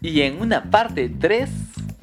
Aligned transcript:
Y 0.00 0.22
en 0.22 0.40
una 0.40 0.70
parte 0.70 1.08
3 1.08 1.50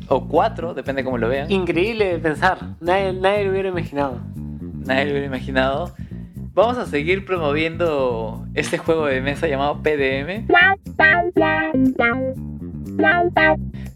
o 0.07 0.27
4, 0.27 0.73
depende 0.73 1.03
cómo 1.03 1.17
lo 1.17 1.29
vean, 1.29 1.51
Increíble 1.51 2.05
de 2.05 2.19
pensar. 2.19 2.57
Nadie, 2.81 3.13
nadie 3.13 3.45
lo 3.45 3.51
hubiera 3.51 3.69
imaginado. 3.69 4.21
nadie 4.85 5.05
lo 5.05 5.11
hubiera 5.11 5.27
imaginado. 5.27 5.93
Vamos 6.53 6.77
a 6.77 6.85
seguir 6.85 7.25
promoviendo 7.25 8.45
este 8.53 8.77
juego 8.77 9.07
de 9.07 9.19
mesa 9.21 9.47
llamado 9.47 9.81
PDM. 9.83 10.47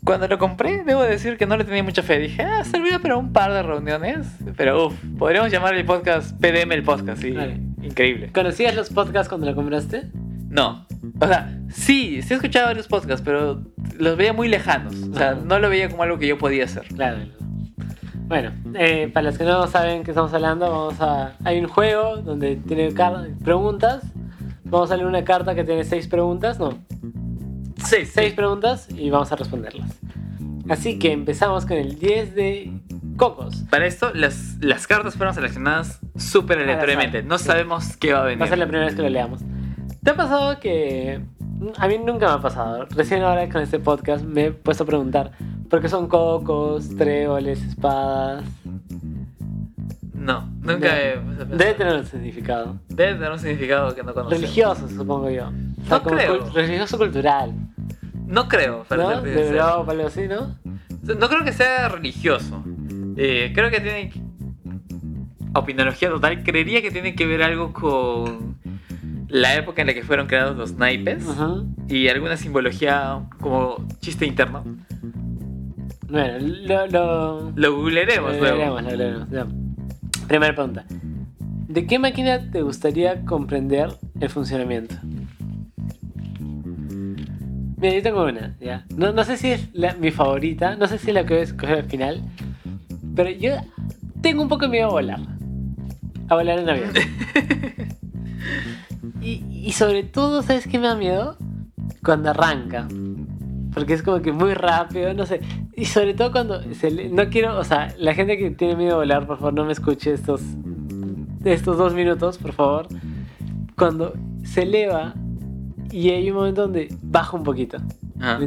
Cuando 0.03 0.27
lo 0.27 0.37
compré, 0.39 0.83
debo 0.83 1.03
decir 1.03 1.37
que 1.37 1.45
no 1.45 1.55
le 1.55 1.63
tenía 1.63 1.83
mucha 1.83 2.03
fe. 2.03 2.19
Dije, 2.19 2.43
ah, 2.43 2.63
servirá 2.65 2.99
para 2.99 3.15
un 3.15 3.31
par 3.31 3.53
de 3.53 3.63
reuniones. 3.63 4.27
Pero 4.57 4.87
uff, 4.87 4.95
podríamos 5.17 5.51
llamar 5.51 5.75
el 5.75 5.85
podcast 5.85 6.37
PDM 6.39 6.73
el 6.73 6.83
podcast, 6.83 7.21
sí. 7.21 7.31
Vale. 7.31 7.61
Increíble. 7.81 8.31
¿Conocías 8.33 8.75
los 8.75 8.89
podcasts 8.89 9.29
cuando 9.29 9.47
lo 9.47 9.55
compraste? 9.55 10.09
No. 10.49 10.85
O 11.21 11.27
sea, 11.27 11.59
sí, 11.69 12.21
sí 12.21 12.33
he 12.33 12.35
escuchado 12.35 12.67
varios 12.67 12.87
podcasts, 12.87 13.21
pero 13.23 13.61
los 13.97 14.17
veía 14.17 14.33
muy 14.33 14.47
lejanos. 14.47 14.95
O 15.11 15.15
sea, 15.15 15.35
no 15.35 15.59
lo 15.59 15.69
veía 15.69 15.89
como 15.89 16.03
algo 16.03 16.17
que 16.17 16.27
yo 16.27 16.37
podía 16.37 16.65
hacer. 16.65 16.85
Claro. 16.95 17.19
Bueno, 18.27 18.51
eh, 18.75 19.09
para 19.13 19.29
los 19.29 19.37
que 19.37 19.43
no 19.43 19.67
saben 19.67 20.03
qué 20.03 20.11
estamos 20.11 20.33
hablando, 20.33 20.69
vamos 20.69 21.01
a. 21.01 21.33
Hay 21.43 21.59
un 21.59 21.67
juego 21.67 22.17
donde 22.17 22.57
tiene 22.57 22.93
preguntas. 23.43 24.03
Vamos 24.63 24.91
a 24.91 24.95
leer 24.95 25.07
una 25.07 25.23
carta 25.23 25.55
que 25.55 25.63
tiene 25.63 25.83
seis 25.83 26.07
preguntas, 26.07 26.59
no, 26.59 26.77
Sí, 27.85 28.05
seis 28.05 28.33
preguntas 28.33 28.87
y 28.95 29.09
vamos 29.09 29.31
a 29.31 29.35
responderlas. 29.35 29.99
Así 30.69 30.99
que 30.99 31.11
empezamos 31.11 31.65
con 31.65 31.77
el 31.77 31.97
10 31.97 32.35
de 32.35 32.71
cocos. 33.17 33.63
Para 33.69 33.87
esto, 33.87 34.11
las, 34.13 34.57
las 34.59 34.85
cartas 34.85 35.15
fueron 35.15 35.33
seleccionadas 35.33 35.99
súper 36.15 36.57
Al 36.57 36.65
aleatoriamente. 36.65 37.23
No 37.23 37.39
sabemos 37.39 37.97
qué 37.97 38.13
va 38.13 38.21
a 38.21 38.25
venir. 38.25 38.41
Va 38.41 38.45
a 38.45 38.49
ser 38.49 38.59
la 38.59 38.67
primera 38.67 38.85
vez 38.85 38.95
que 38.95 39.01
lo 39.01 39.09
leamos. 39.09 39.41
¿Te 40.03 40.11
ha 40.11 40.15
pasado 40.15 40.59
que.? 40.59 41.21
A 41.77 41.87
mí 41.87 41.97
nunca 41.97 42.27
me 42.27 42.33
ha 42.33 42.41
pasado. 42.41 42.85
Recién 42.91 43.21
ahora 43.23 43.49
con 43.49 43.61
este 43.61 43.79
podcast 43.79 44.23
me 44.23 44.45
he 44.45 44.51
puesto 44.51 44.83
a 44.83 44.87
preguntar. 44.87 45.31
¿Por 45.69 45.81
qué 45.81 45.89
son 45.89 46.07
cocos, 46.07 46.95
tréboles, 46.95 47.61
espadas? 47.63 48.43
No, 50.13 50.49
nunca 50.61 50.87
No. 50.89 50.95
he- 50.95 51.17
o 51.17 51.35
sea, 51.35 51.45
Debe 51.45 51.73
tener 51.73 51.95
un 51.95 52.05
significado. 52.05 52.79
debe 52.89 53.13
tener 53.15 53.31
un 53.31 53.39
significado 53.39 53.93
que 53.95 54.03
no 54.03 54.13
conocemos. 54.13 54.41
Religioso, 54.41 54.87
supongo 54.89 55.29
yo. 55.29 55.47
O 55.47 55.85
sea, 55.87 55.97
No 55.99 56.03
creo. 56.03 56.49
religioso 56.51 56.97
cultural. 56.97 57.53
No 58.27 58.47
creo, 58.47 58.83
para 58.83 59.03
¿No? 59.03 59.09
serte 59.11 59.29
De. 59.29 59.47
Europa, 59.49 59.91
algo 59.91 60.07
así, 60.07 60.27
¿no? 60.27 60.55
No 61.03 61.29
creo 61.29 61.43
que 61.43 61.51
sea 61.53 61.89
religioso. 61.89 62.63
Eh, 63.17 63.51
creo 63.55 63.69
que 63.71 63.79
tiene. 63.79 64.11
Opinología 65.55 66.09
total. 66.09 66.43
Creería 66.43 66.81
que 66.81 66.91
tiene 66.91 67.15
que 67.15 67.25
ver 67.25 67.41
algo 67.41 67.73
con 67.73 68.58
la 69.29 69.55
época 69.55 69.81
en 69.81 69.87
la 69.87 69.93
que 69.93 70.03
fueron 70.03 70.27
creados 70.27 70.57
los 70.57 70.73
naipes 70.73 71.27
Ajá. 71.27 71.63
y 71.87 72.07
alguna 72.09 72.35
simbología 72.37 73.21
como 73.39 73.85
chiste 74.01 74.25
interno. 74.25 74.63
Bueno, 76.09 76.39
lo. 76.39 76.87
lo... 76.87 77.51
Lo 77.55 77.75
googlearemos 77.75 78.33
lo 78.33 78.39
luego. 78.39 78.81
lo 78.81 78.89
leeremos, 78.95 79.29
ya. 79.29 79.47
Primera 80.27 80.53
pregunta. 80.55 80.85
¿De 81.67 81.85
qué 81.85 81.99
máquina 81.99 82.49
te 82.51 82.63
gustaría 82.63 83.23
comprender 83.25 83.89
el 84.19 84.29
funcionamiento? 84.29 84.95
Mira, 87.77 87.93
yo 87.95 88.01
tengo 88.01 88.25
una, 88.25 88.55
ya. 88.59 88.85
No, 88.97 89.13
no 89.13 89.23
sé 89.23 89.37
si 89.37 89.51
es 89.51 89.69
la- 89.73 89.93
mi 89.93 90.11
favorita, 90.11 90.75
no 90.75 90.87
sé 90.87 90.97
si 90.97 91.09
es 91.09 91.13
la 91.13 91.23
que 91.25 91.33
voy 91.35 91.41
a 91.41 91.43
escoger 91.43 91.77
al 91.77 91.83
final, 91.85 92.21
pero 93.15 93.29
yo 93.29 93.51
tengo 94.21 94.41
un 94.41 94.49
poco 94.49 94.65
de 94.65 94.69
miedo 94.71 94.87
a 94.87 94.91
volar. 94.91 95.19
A 96.27 96.35
volar 96.35 96.59
en 96.59 96.69
avión. 96.69 96.89
y, 99.21 99.43
y 99.51 99.71
sobre 99.73 100.03
todo, 100.03 100.41
¿sabes 100.41 100.67
qué 100.67 100.79
me 100.79 100.87
da 100.87 100.95
miedo? 100.95 101.37
Cuando 102.03 102.29
arranca. 102.31 102.87
Porque 103.73 103.93
es 103.93 104.01
como 104.03 104.21
que 104.21 104.31
muy 104.31 104.53
rápido, 104.53 105.13
no 105.13 105.25
sé. 105.25 105.41
Y 105.75 105.85
sobre 105.85 106.13
todo 106.13 106.31
cuando 106.31 106.61
se 106.73 106.89
le- 106.91 107.09
no 107.09 107.29
quiero, 107.29 107.57
o 107.57 107.63
sea, 107.63 107.93
la 107.97 108.13
gente 108.13 108.37
que 108.37 108.49
tiene 108.51 108.75
miedo 108.75 108.93
a 108.95 108.97
volar, 108.97 109.27
por 109.27 109.37
favor, 109.37 109.53
no 109.53 109.65
me 109.65 109.71
escuche 109.73 110.11
estos, 110.13 110.41
estos 111.43 111.77
dos 111.77 111.93
minutos, 111.93 112.37
por 112.37 112.53
favor. 112.53 112.87
Cuando 113.77 114.13
se 114.43 114.63
eleva 114.63 115.13
y 115.91 116.09
hay 116.09 116.29
un 116.31 116.37
momento 116.37 116.61
donde 116.63 116.93
baja 117.01 117.37
un 117.37 117.43
poquito. 117.43 117.77
Ah. 118.19 118.37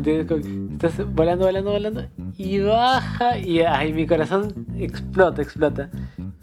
Estás 0.72 1.14
volando, 1.14 1.46
volando, 1.46 1.70
volando 1.70 2.02
y 2.36 2.58
baja 2.58 3.38
y 3.38 3.60
ay, 3.60 3.92
mi 3.94 4.06
corazón 4.06 4.66
explota, 4.76 5.40
explota. 5.40 5.88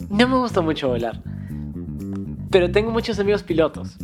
No 0.10 0.28
me 0.28 0.38
gusta 0.38 0.62
mucho 0.62 0.88
volar. 0.88 1.22
Pero 2.50 2.72
tengo 2.72 2.90
muchos 2.92 3.20
amigos 3.20 3.44
pilotos. 3.44 3.98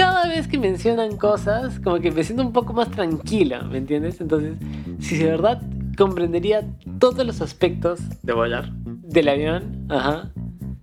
Cada 0.00 0.26
vez 0.28 0.48
que 0.48 0.58
mencionan 0.58 1.16
cosas, 1.18 1.78
como 1.80 2.00
que 2.00 2.10
me 2.10 2.24
siento 2.24 2.42
un 2.42 2.52
poco 2.52 2.72
más 2.72 2.90
tranquilo, 2.90 3.62
¿me 3.66 3.78
entiendes? 3.78 4.20
Entonces, 4.20 4.54
si 4.98 5.18
de 5.18 5.26
verdad 5.26 5.60
comprendería 5.98 6.64
todos 6.98 7.26
los 7.26 7.40
aspectos 7.42 8.00
De 8.22 8.32
volar. 8.32 8.70
del 8.72 9.28
avión, 9.28 9.86
ajá, 9.90 10.30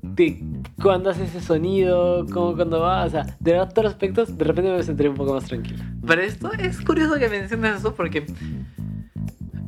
de 0.03 0.43
cuándo 0.81 1.09
hace 1.09 1.23
ese 1.23 1.41
sonido, 1.41 2.25
cómo 2.31 2.55
cuando 2.55 2.79
va, 2.81 3.05
o 3.05 3.09
sea, 3.09 3.25
de 3.39 3.53
verdad 3.53 3.69
todos 3.73 3.85
los 3.85 3.93
aspectos, 3.93 4.37
de 4.37 4.45
repente 4.45 4.71
me 4.71 4.83
sentiría 4.83 5.09
un 5.09 5.17
poco 5.17 5.33
más 5.33 5.45
tranquilo. 5.45 5.83
Pero 6.05 6.21
esto 6.21 6.51
es 6.53 6.79
curioso 6.81 7.15
que 7.17 7.27
menciones 7.27 7.77
eso 7.77 7.95
porque 7.95 8.25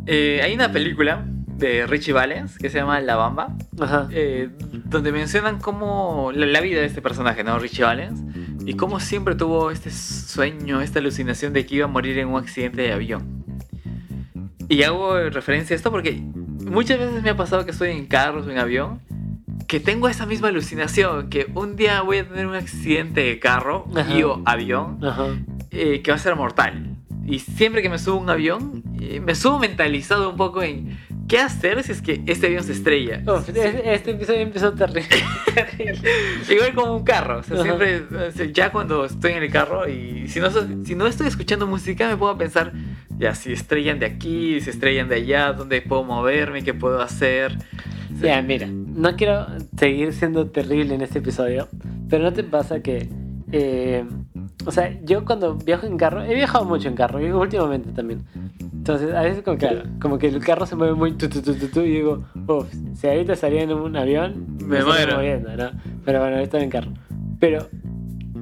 eh, 0.06 0.42
hay 0.44 0.54
una 0.54 0.72
película 0.72 1.26
de 1.58 1.86
Richie 1.88 2.14
Valens 2.14 2.58
que 2.58 2.70
se 2.70 2.78
llama 2.78 3.02
La 3.02 3.16
Bamba, 3.16 3.56
Ajá. 3.80 4.08
eh, 4.12 4.50
donde 4.86 5.12
mencionan 5.12 5.59
cómo 5.59 6.32
la, 6.34 6.46
la 6.46 6.62
vida 6.62 6.80
de 6.80 6.86
este 6.86 7.02
personaje, 7.02 7.44
¿no? 7.44 7.59
Richie 7.59 7.84
Valens, 7.84 8.22
y 8.69 8.75
cómo 8.75 9.00
siempre 9.00 9.34
tuvo 9.34 9.72
este 9.72 9.90
sueño, 9.90 10.80
esta 10.81 11.00
alucinación 11.00 11.53
de 11.53 11.66
que 11.66 11.78
iba 11.78 11.85
a 11.85 11.88
morir 11.88 12.19
en 12.19 12.28
un 12.28 12.38
accidente 12.38 12.84
de 12.84 12.94
avión. 12.94 13.44
Y 14.68 14.84
hago 14.84 15.18
referencia 15.31 15.74
a 15.74 15.78
esto 15.78 15.90
porque 15.90 16.22
muchas 16.69 17.00
veces 17.00 17.24
me 17.24 17.31
ha 17.31 17.35
pasado 17.35 17.66
que 17.66 17.72
estoy 17.72 17.90
en 17.90 18.06
carros 18.06 18.46
o 18.46 18.52
en 18.52 18.59
avión, 18.59 19.02
que 19.66 19.79
tengo 19.79 20.08
esa 20.08 20.28
misma 20.28 20.50
alucinación, 20.50 21.31
que 21.31 21.52
un 21.56 21.78
día 21.78 22.03
voy 22.03 22.19
a 22.19 22.28
tener 22.29 22.46
un 22.46 22.53
accidente 22.53 23.22
de 23.22 23.40
carro 23.40 23.88
Ajá. 23.96 24.13
y 24.13 24.22
o 24.22 24.40
avión 24.46 25.00
eh, 25.72 26.03
que 26.03 26.12
va 26.12 26.18
a 26.18 26.19
ser 26.19 26.35
mortal. 26.35 26.96
Y 27.25 27.40
siempre 27.40 27.81
que 27.81 27.90
me 27.90 27.97
subo 27.97 28.18
a 28.18 28.22
un 28.22 28.29
avión, 28.29 28.84
eh, 29.02 29.19
me 29.19 29.34
subo 29.34 29.58
mentalizado 29.58 30.29
un 30.29 30.38
poco 30.38 30.62
en 30.62 30.96
qué 31.29 31.40
hacer 31.40 31.81
si 31.84 31.94
es 31.94 32.01
que 32.01 32.22
este 32.25 32.47
avión 32.47 32.63
se 32.66 32.73
estrella. 32.73 33.22
Uf, 33.25 33.47
es- 33.47 33.56
este 33.85 34.12
episodio 34.12 34.40
empezó 34.41 34.73
terrible. 34.73 35.07
Igual 36.50 36.73
como 36.75 36.97
un 36.97 37.03
carro. 37.03 37.40
O 37.40 37.44
sea, 37.44 37.62
siempre, 37.63 38.01
o 38.01 38.31
sea, 38.31 38.45
ya 38.51 38.72
cuando 38.72 39.06
estoy 39.06 39.34
en 39.34 39.44
el 39.44 39.51
carro 39.51 39.88
y 39.88 40.28
si 40.28 40.40
no, 40.40 40.50
si 40.84 40.95
no 40.95 41.07
estoy 41.07 41.28
escuchando 41.28 41.67
música, 41.67 42.13
me 42.16 42.28
a 42.29 42.38
pensar, 42.38 42.73
ya, 43.17 43.34
si 43.35 43.53
estrellan 43.53 44.00
de 44.00 44.06
aquí, 44.07 44.59
si 44.62 44.69
estrellan 44.69 45.07
de 45.09 45.16
allá, 45.16 45.53
dónde 45.53 45.81
puedo 45.81 46.03
moverme, 46.03 46.63
qué 46.63 46.73
puedo 46.73 47.01
hacer. 47.01 47.57
Ya, 48.22 48.41
mira, 48.41 48.67
no 48.67 49.16
quiero 49.16 49.47
seguir 49.78 50.13
siendo 50.13 50.47
terrible 50.50 50.96
en 50.96 51.01
este 51.01 51.19
episodio, 51.19 51.69
pero 52.09 52.23
¿no 52.23 52.34
te 52.34 52.44
pasa 52.44 52.81
que... 52.81 53.07
eh, 53.51 54.03
o 54.66 54.72
sea, 54.72 54.94
yo 55.03 55.23
cuando 55.23 55.56
viajo 55.56 55.85
en 55.88 55.96
carro, 55.97 56.22
he 56.23 56.34
viajado 56.35 56.66
mucho 56.66 56.90
en 56.90 56.96
carro, 56.96 57.25
y 57.25 57.31
últimamente 57.31 57.91
también. 57.91 58.25
Entonces, 58.90 59.16
a 59.16 59.22
veces 59.22 59.44
como, 59.44 59.58
claro, 59.58 59.84
como 60.02 60.18
que 60.18 60.28
el 60.28 60.40
carro 60.40 60.66
se 60.66 60.76
mueve 60.76 60.96
muy 60.96 61.12
tu, 61.14 61.30
tu, 61.30 61.42
tu, 61.44 61.54
tu, 61.54 61.68
tu, 61.68 61.82
y 61.82 61.90
digo, 61.92 62.24
uff, 62.48 62.74
si 62.96 63.06
ahorita 63.08 63.36
salía 63.36 63.62
en 63.62 63.72
un 63.72 63.96
avión, 63.96 64.58
Me 64.66 64.80
estaría 64.80 64.86
muero. 64.86 65.16
moviendo, 65.18 65.56
¿no? 65.56 65.70
Pero 66.04 66.20
bueno, 66.22 66.38
ahorita 66.38 66.60
en 66.60 66.70
carro. 66.72 66.92
Pero 67.40 67.70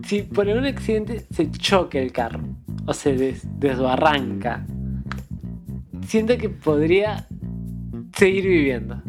si 0.05 0.21
por 0.21 0.47
un 0.47 0.63
accidente 0.65 1.25
se 1.31 1.51
choca 1.51 1.99
el 1.99 2.13
carro, 2.13 2.39
o 2.85 2.93
se 2.93 3.13
des- 3.17 3.45
desbarranca, 3.59 4.65
siento 6.05 6.37
que 6.37 6.47
podría 6.49 7.27
seguir 8.15 8.45
viviendo. 8.45 9.01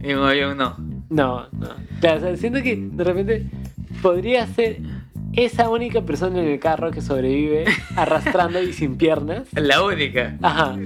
Y 0.00 0.10
en 0.10 0.18
un 0.18 0.24
avión 0.28 0.56
no. 0.56 0.76
No, 1.10 1.48
no. 1.50 1.68
Claro, 2.00 2.18
o 2.18 2.20
sea, 2.20 2.36
siento 2.36 2.62
que 2.62 2.76
de 2.76 3.02
repente 3.04 3.46
podría 4.00 4.46
ser 4.46 4.78
esa 5.36 5.68
única 5.68 6.02
persona 6.02 6.40
en 6.40 6.48
el 6.48 6.58
carro 6.60 6.90
que 6.90 7.00
sobrevive 7.00 7.64
arrastrando 7.96 8.62
y 8.62 8.72
sin 8.72 8.96
piernas. 8.96 9.48
La 9.52 9.82
única. 9.82 10.36
Ajá. 10.42 10.76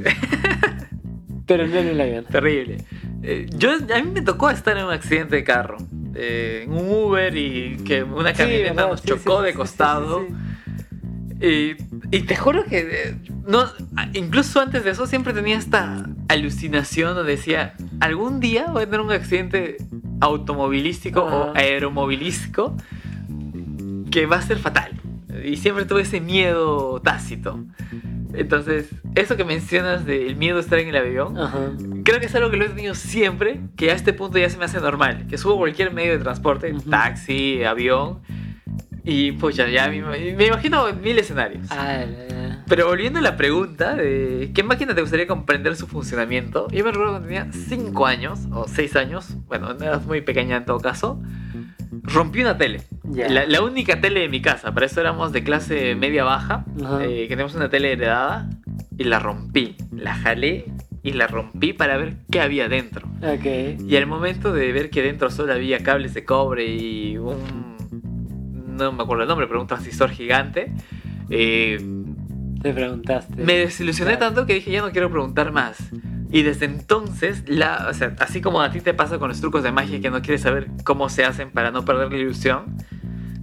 Pero 1.46 1.66
no 1.66 1.76
en 1.76 1.88
el 1.88 2.00
avión. 2.00 2.24
Terrible. 2.26 2.78
Eh, 3.22 3.46
yo, 3.56 3.70
a 3.72 4.02
mí 4.02 4.10
me 4.12 4.22
tocó 4.22 4.50
estar 4.50 4.76
en 4.76 4.84
un 4.84 4.92
accidente 4.92 5.36
de 5.36 5.44
carro. 5.44 5.78
eh, 6.14 6.62
en 6.64 6.72
un 6.72 6.88
Uber 6.90 7.34
y 7.36 7.76
que 7.86 8.02
una 8.02 8.30
Sí, 8.32 8.38
camioneta 8.38 8.72
¿verdad? 8.74 8.88
nos 8.90 9.00
Sí, 9.00 9.08
chocó 9.08 9.38
sí, 9.40 9.44
de 9.46 9.50
sí, 9.52 9.56
costado. 9.56 10.20
sí, 10.20 10.34
sí, 11.40 11.76
Y, 12.10 12.16
y 12.16 12.20
te 12.22 12.36
juro 12.36 12.64
que 12.64 12.78
eh, 12.80 13.14
no, 13.46 13.64
incluso 14.14 14.60
antes 14.60 14.84
de 14.84 14.90
eso 14.90 15.06
siempre 15.06 15.32
tenía 15.32 15.56
esta 15.56 16.06
alucinación 16.28 17.14
donde 17.14 17.32
decía, 17.32 17.74
algún 18.00 18.40
día 18.40 18.66
voy 18.72 18.82
a 18.82 18.86
tener 18.86 19.00
un 19.00 19.12
accidente 19.12 19.76
automovilístico 20.20 21.22
o 21.22 21.52
aeromovilístico 21.56 22.76
que 24.10 24.26
va 24.26 24.36
a 24.36 24.42
ser 24.42 24.58
fatal. 24.58 25.00
Y 25.44 25.56
siempre 25.56 25.84
tuve 25.84 26.02
ese 26.02 26.20
miedo 26.20 27.00
tácito. 27.02 27.64
Entonces, 28.34 28.90
eso 29.14 29.36
que 29.36 29.44
mencionas 29.44 30.04
del 30.04 30.36
miedo 30.36 30.58
a 30.58 30.60
estar 30.60 30.78
en 30.78 30.88
el 30.88 30.96
avión. 30.96 31.38
Ajá. 31.38 31.72
creo 32.04 32.20
que 32.20 32.26
es 32.26 32.34
algo 32.34 32.50
que 32.50 32.56
lo 32.56 32.64
he 32.64 32.68
tenido 32.68 32.94
siempre, 32.94 33.60
que 33.76 33.90
a 33.90 33.94
este 33.94 34.12
punto 34.12 34.38
ya 34.38 34.50
se 34.50 34.58
me 34.58 34.64
hace 34.64 34.80
normal. 34.80 35.26
Que 35.28 35.38
subo 35.38 35.56
cualquier 35.56 35.92
medio 35.92 36.12
de 36.12 36.18
transporte, 36.18 36.74
taxi, 36.90 37.64
avión, 37.64 38.20
y 39.04 39.32
pues 39.32 39.56
ya, 39.56 39.66
ya 39.68 39.88
me, 39.88 40.02
me 40.02 40.46
imagino 40.46 40.92
mil 40.94 41.18
escenarios. 41.18 41.66
Ah, 41.70 42.04
ya, 42.04 42.28
ya. 42.28 42.64
Pero 42.68 42.86
volviendo 42.86 43.18
a 43.18 43.22
la 43.22 43.38
pregunta 43.38 43.94
de 43.94 44.50
qué 44.54 44.62
máquina 44.62 44.94
te 44.94 45.00
gustaría 45.00 45.26
comprender 45.26 45.74
su 45.76 45.86
funcionamiento, 45.86 46.68
yo 46.68 46.84
me 46.84 46.90
recuerdo 46.90 47.12
cuando 47.12 47.28
tenía 47.28 47.48
5 47.50 48.06
años 48.06 48.40
o 48.52 48.68
6 48.68 48.96
años, 48.96 49.36
bueno, 49.46 49.70
era 49.80 49.98
muy 50.00 50.20
pequeña 50.20 50.58
en 50.58 50.66
todo 50.66 50.78
caso, 50.78 51.22
rompí 52.02 52.42
una 52.42 52.58
tele. 52.58 52.82
La, 53.14 53.46
la 53.46 53.62
única 53.62 54.00
tele 54.00 54.20
de 54.20 54.28
mi 54.28 54.40
casa, 54.42 54.72
para 54.74 54.86
eso 54.86 55.00
éramos 55.00 55.32
de 55.32 55.42
clase 55.42 55.94
media 55.94 56.24
baja, 56.24 56.64
eh, 57.02 57.22
que 57.22 57.28
teníamos 57.28 57.54
una 57.54 57.68
tele 57.68 57.92
heredada 57.92 58.48
y 58.96 59.04
la 59.04 59.18
rompí, 59.18 59.76
la 59.92 60.14
jalé 60.14 60.66
y 61.02 61.12
la 61.12 61.26
rompí 61.26 61.72
para 61.72 61.96
ver 61.96 62.16
qué 62.30 62.40
había 62.40 62.68
dentro. 62.68 63.08
Ok. 63.22 63.80
Y 63.88 63.96
al 63.96 64.06
momento 64.06 64.52
de 64.52 64.72
ver 64.72 64.90
que 64.90 65.02
dentro 65.02 65.30
solo 65.30 65.52
había 65.52 65.82
cables 65.82 66.12
de 66.14 66.24
cobre 66.24 66.66
y 66.66 67.16
un... 67.16 67.76
no 68.76 68.92
me 68.92 69.02
acuerdo 69.02 69.22
el 69.22 69.28
nombre, 69.28 69.46
pero 69.46 69.60
un 69.60 69.66
transistor 69.66 70.10
gigante, 70.10 70.72
eh, 71.30 71.78
Te 72.62 72.72
preguntaste. 72.72 73.42
me 73.42 73.54
desilusioné 73.58 74.16
Claro. 74.16 74.26
tanto 74.34 74.46
que 74.46 74.54
dije 74.54 74.70
ya 74.72 74.82
no 74.82 74.90
quiero 74.90 75.10
preguntar 75.10 75.52
más. 75.52 75.78
Y 76.30 76.42
desde 76.42 76.66
entonces, 76.66 77.44
la, 77.48 77.86
o 77.88 77.94
sea, 77.94 78.14
así 78.18 78.42
como 78.42 78.60
a 78.60 78.70
ti 78.70 78.80
te 78.82 78.92
pasa 78.92 79.18
con 79.18 79.28
los 79.28 79.40
trucos 79.40 79.62
de 79.62 79.72
magia 79.72 80.00
que 80.00 80.10
no 80.10 80.20
quieres 80.20 80.42
saber 80.42 80.68
cómo 80.84 81.08
se 81.08 81.24
hacen 81.24 81.50
para 81.50 81.70
no 81.70 81.86
perder 81.86 82.10
la 82.12 82.18
ilusión, 82.18 82.76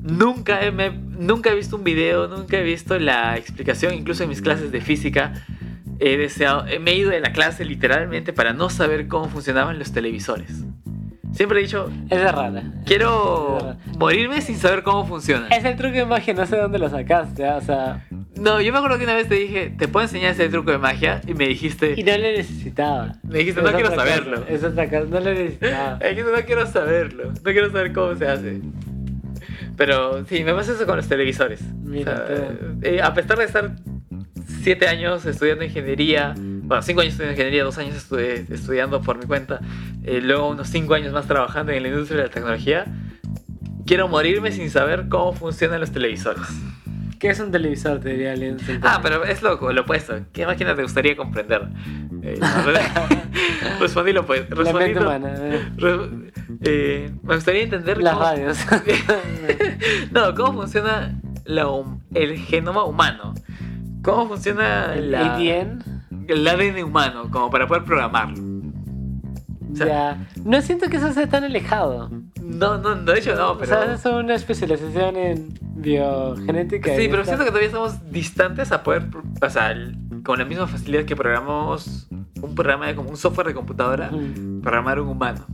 nunca 0.05 0.63
he, 0.65 0.71
me- 0.71 0.91
nunca 0.91 1.49
he 1.51 1.55
visto 1.55 1.75
un 1.75 1.83
video, 1.83 2.27
nunca 2.27 2.57
he 2.57 2.63
visto 2.63 2.97
la 2.99 3.35
explicación, 3.37 3.93
incluso 3.93 4.23
en 4.23 4.29
mis 4.29 4.41
clases 4.41 4.71
de 4.71 4.81
física. 4.81 5.33
He 5.99 6.17
deseado, 6.17 6.65
me 6.81 6.91
he 6.91 6.95
ido 6.95 7.09
de 7.09 7.19
la 7.21 7.31
clase 7.31 7.63
literalmente 7.65 8.33
para 8.33 8.53
no 8.53 8.69
saber 8.69 9.07
cómo 9.07 9.29
funcionaban 9.29 9.79
los 9.79 9.91
televisores. 9.93 10.63
Siempre 11.31 11.59
he 11.59 11.63
dicho, 11.63 11.89
es 12.09 12.21
rara. 12.31 12.63
quiero 12.85 13.75
morirme 13.97 14.41
sin 14.41 14.57
saber 14.57 14.83
cómo 14.83 15.05
funciona. 15.05 15.47
Es 15.49 15.65
el 15.65 15.75
truco 15.75 15.93
de 15.95 16.05
magia, 16.05 16.33
no 16.33 16.45
sé 16.45 16.55
dónde 16.57 16.79
lo 16.79 16.89
sacaste, 16.89 17.45
¿ah? 17.45 17.57
o 17.57 17.61
sea, 17.61 18.05
No, 18.37 18.61
yo 18.61 18.71
me 18.71 18.77
acuerdo 18.77 18.97
que 18.97 19.03
una 19.03 19.15
vez 19.15 19.27
te 19.27 19.35
dije, 19.35 19.69
¿te 19.77 19.87
puedo 19.89 20.05
enseñar 20.05 20.31
ese 20.31 20.47
truco 20.47 20.71
de 20.71 20.77
magia? 20.77 21.19
Y 21.27 21.33
me 21.33 21.47
dijiste, 21.47 21.93
y 21.97 22.03
no 22.03 22.11
lo 22.17 22.23
necesitaba. 22.23 23.15
Me 23.23 23.39
dijiste, 23.39 23.59
Es 23.59 23.65
no 23.65 23.71
quiero 23.73 23.89
otra 23.89 24.03
cosa, 24.03 24.15
saberlo. 24.15 24.45
Es 24.47 24.63
otra 24.63 24.85
cosa, 24.89 25.05
no 25.09 25.19
lo 25.19 25.33
necesitaba. 25.33 25.97
Es 26.01 26.15
que 26.15 26.23
no 26.23 26.45
quiero 26.45 26.67
saberlo. 26.67 27.31
No 27.31 27.41
quiero 27.51 27.71
saber 27.71 27.91
cómo 27.93 28.15
se 28.15 28.27
hace. 28.27 28.61
Pero 29.77 30.25
sí, 30.25 30.43
me 30.43 30.53
pasa 30.53 30.71
eso 30.73 30.85
con 30.85 30.97
los 30.97 31.07
televisores. 31.07 31.61
Mira, 31.83 32.23
O 32.23 32.27
sea, 32.27 32.49
eh, 32.81 33.01
a 33.01 33.13
pesar 33.13 33.37
de 33.37 33.43
estar 33.45 33.71
siete 34.63 34.87
años 34.87 35.25
estudiando 35.25 35.63
ingeniería, 35.65 36.33
bueno, 36.37 36.81
cinco 36.81 37.01
años 37.01 37.13
estudiando 37.13 37.33
ingeniería, 37.33 37.63
dos 37.63 37.77
años 37.77 37.95
estu- 37.95 38.19
estudiando 38.51 39.01
por 39.01 39.17
mi 39.17 39.25
cuenta, 39.25 39.59
eh, 40.03 40.21
luego 40.21 40.49
unos 40.49 40.69
cinco 40.69 40.93
años 40.93 41.11
más 41.13 41.27
trabajando 41.27 41.71
en 41.73 41.83
la 41.83 41.89
industria 41.89 42.17
de 42.21 42.27
la 42.27 42.29
tecnología, 42.33 42.85
quiero 43.85 44.07
morirme 44.07 44.51
sin 44.51 44.69
saber 44.69 45.07
cómo 45.09 45.33
funcionan 45.33 45.79
los 45.81 45.91
televisores. 45.91 46.43
¿Qué 47.19 47.29
es 47.29 47.39
un 47.39 47.51
televisor? 47.51 47.99
Te 48.01 48.09
diría 48.09 48.33
alguien. 48.33 48.57
Ah, 48.81 48.99
pero 49.01 49.23
es 49.23 49.41
lo, 49.41 49.71
lo 49.71 49.81
opuesto. 49.81 50.19
¿Qué 50.33 50.45
máquina 50.45 50.75
te 50.75 50.83
gustaría 50.83 51.15
comprender? 51.15 51.69
Eh, 52.21 52.39
respondí 53.79 54.11
lo 54.13 54.21
opuesto. 54.21 54.53
La 54.55 54.61
Respondí 54.63 54.85
mente 54.85 54.99
lo- 54.99 55.05
humana. 55.07 55.33
eh. 55.37 56.31
Eh, 56.61 57.11
me 57.23 57.35
gustaría 57.35 57.63
entender 57.63 58.01
Las 58.01 58.13
cómo- 58.13 58.25
radios. 58.25 58.57
no, 60.11 60.33
cómo 60.35 60.61
funciona 60.61 61.19
la 61.45 61.67
el 62.13 62.37
genoma 62.39 62.83
humano. 62.85 63.33
¿Cómo 64.03 64.27
funciona 64.27 64.93
El 64.93 65.11
la, 65.11 65.35
ADN. 65.35 65.83
el 66.27 66.47
ADN 66.47 66.83
humano? 66.83 67.29
Como 67.31 67.49
para 67.49 67.67
poder 67.67 67.83
programarlo. 67.83 68.43
O 69.71 69.75
sea- 69.75 69.87
Ya. 69.87 70.27
No 70.43 70.61
siento 70.61 70.87
que 70.89 70.97
eso 70.97 71.11
sea 71.11 71.27
tan 71.27 71.43
alejado. 71.43 72.09
No, 72.41 72.77
no, 72.77 72.95
de 72.95 73.17
hecho 73.19 73.35
no, 73.35 73.51
O 73.53 73.57
pero... 73.57 73.67
sea, 73.67 73.93
es 73.95 74.05
una 74.05 74.35
especialización 74.35 75.15
en 75.15 75.59
biogenética. 75.75 76.95
Sí, 76.95 77.07
pero 77.09 77.25
siento 77.25 77.43
que 77.43 77.49
todavía 77.49 77.67
estamos 77.67 78.11
distantes 78.11 78.71
a 78.71 78.83
poder, 78.83 79.07
o 79.41 79.49
sea, 79.49 79.75
con 80.23 80.37
la 80.39 80.45
misma 80.45 80.67
facilidad 80.67 81.05
que 81.05 81.15
programamos 81.15 82.07
un 82.41 82.53
programa 82.53 82.85
de 82.87 82.95
como 82.95 83.09
un 83.09 83.17
software 83.17 83.47
de 83.47 83.53
computadora, 83.55 84.11
programar 84.61 84.99
un 84.99 85.07
humano. 85.09 85.45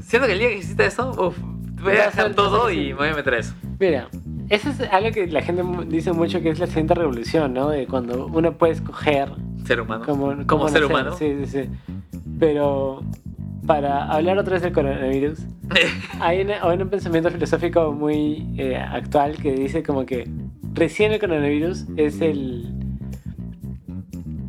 Siento 0.00 0.26
que 0.26 0.32
el 0.34 0.38
día 0.38 0.48
que 0.48 0.56
exista 0.58 0.84
eso, 0.86 1.10
uf, 1.20 1.38
voy 1.82 1.92
a 1.96 2.06
dejar 2.06 2.34
todo 2.34 2.70
y 2.70 2.88
me 2.88 2.94
voy 2.94 3.08
a 3.08 3.14
meter 3.14 3.34
a 3.34 3.38
eso. 3.38 3.54
Mira, 3.78 4.08
eso 4.48 4.70
es 4.70 4.80
algo 4.90 5.10
que 5.10 5.26
la 5.26 5.42
gente 5.42 5.62
dice 5.88 6.12
mucho 6.12 6.40
que 6.40 6.50
es 6.50 6.58
la 6.58 6.66
siguiente 6.66 6.94
revolución, 6.94 7.52
¿no? 7.54 7.68
De 7.68 7.86
cuando 7.86 8.26
uno 8.26 8.52
puede 8.56 8.72
escoger 8.74 9.30
Ser 9.66 9.80
humano. 9.80 10.04
como, 10.04 10.46
como 10.46 10.68
ser 10.68 10.84
humano. 10.84 11.12
Sí, 11.16 11.34
sí, 11.44 11.46
sí. 11.46 11.70
Pero 12.38 13.02
para 13.66 14.04
hablar 14.10 14.38
otra 14.38 14.54
vez 14.54 14.62
del 14.62 14.72
coronavirus, 14.72 15.40
hay, 16.20 16.42
una- 16.42 16.62
hay 16.62 16.78
un 16.82 16.88
pensamiento 16.88 17.30
filosófico 17.30 17.92
muy 17.92 18.46
eh, 18.58 18.76
actual 18.76 19.36
que 19.36 19.52
dice 19.52 19.82
como 19.82 20.04
que 20.06 20.28
recién 20.74 21.12
el 21.12 21.20
coronavirus 21.20 21.86
es 21.96 22.20
el 22.20 22.74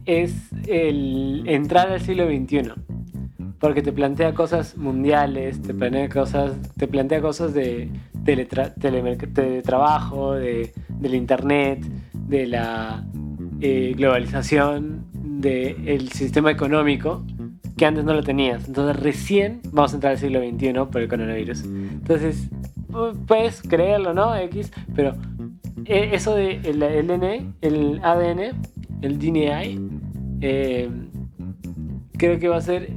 es 0.05 0.33
el 0.67 1.43
entrar 1.47 1.89
al 1.89 2.01
siglo 2.01 2.25
XXI 2.27 2.71
porque 3.63 3.81
te 3.81 3.93
plantea 3.93 4.33
cosas 4.33 4.75
mundiales 4.77 5.61
te 5.61 5.73
plantea 5.73 6.09
cosas 6.09 6.51
te 6.75 6.85
plantea 6.85 7.21
cosas 7.21 7.53
de 7.53 7.89
teletrabajo 9.33 10.33
de, 10.33 10.73
del 10.89 11.15
internet 11.15 11.79
de 12.13 12.47
la 12.47 13.05
eh, 13.61 13.93
globalización 13.95 15.05
del 15.13 16.09
sistema 16.11 16.51
económico 16.51 17.23
que 17.77 17.85
antes 17.85 18.03
no 18.03 18.13
lo 18.13 18.21
tenías. 18.21 18.67
Entonces 18.67 19.01
recién 19.01 19.61
vamos 19.71 19.93
a 19.93 19.95
entrar 19.95 20.11
al 20.13 20.19
siglo 20.19 20.39
XXI 20.41 20.73
por 20.91 21.01
el 21.01 21.07
coronavirus. 21.07 21.63
Entonces, 21.63 22.49
pu- 22.91 23.15
puedes 23.25 23.61
creerlo, 23.63 24.13
¿no? 24.13 24.35
X, 24.35 24.71
pero 24.95 25.15
eh, 25.85 26.09
eso 26.13 26.35
de 26.35 26.59
el, 26.63 26.83
el 26.83 27.09
N, 27.09 27.53
el 27.61 27.99
ADN, 28.03 28.39
el 29.01 29.17
DNA, 29.19 29.61
eh, 30.41 30.89
creo 32.17 32.37
que 32.39 32.47
va 32.47 32.57
a 32.57 32.61
ser 32.61 32.89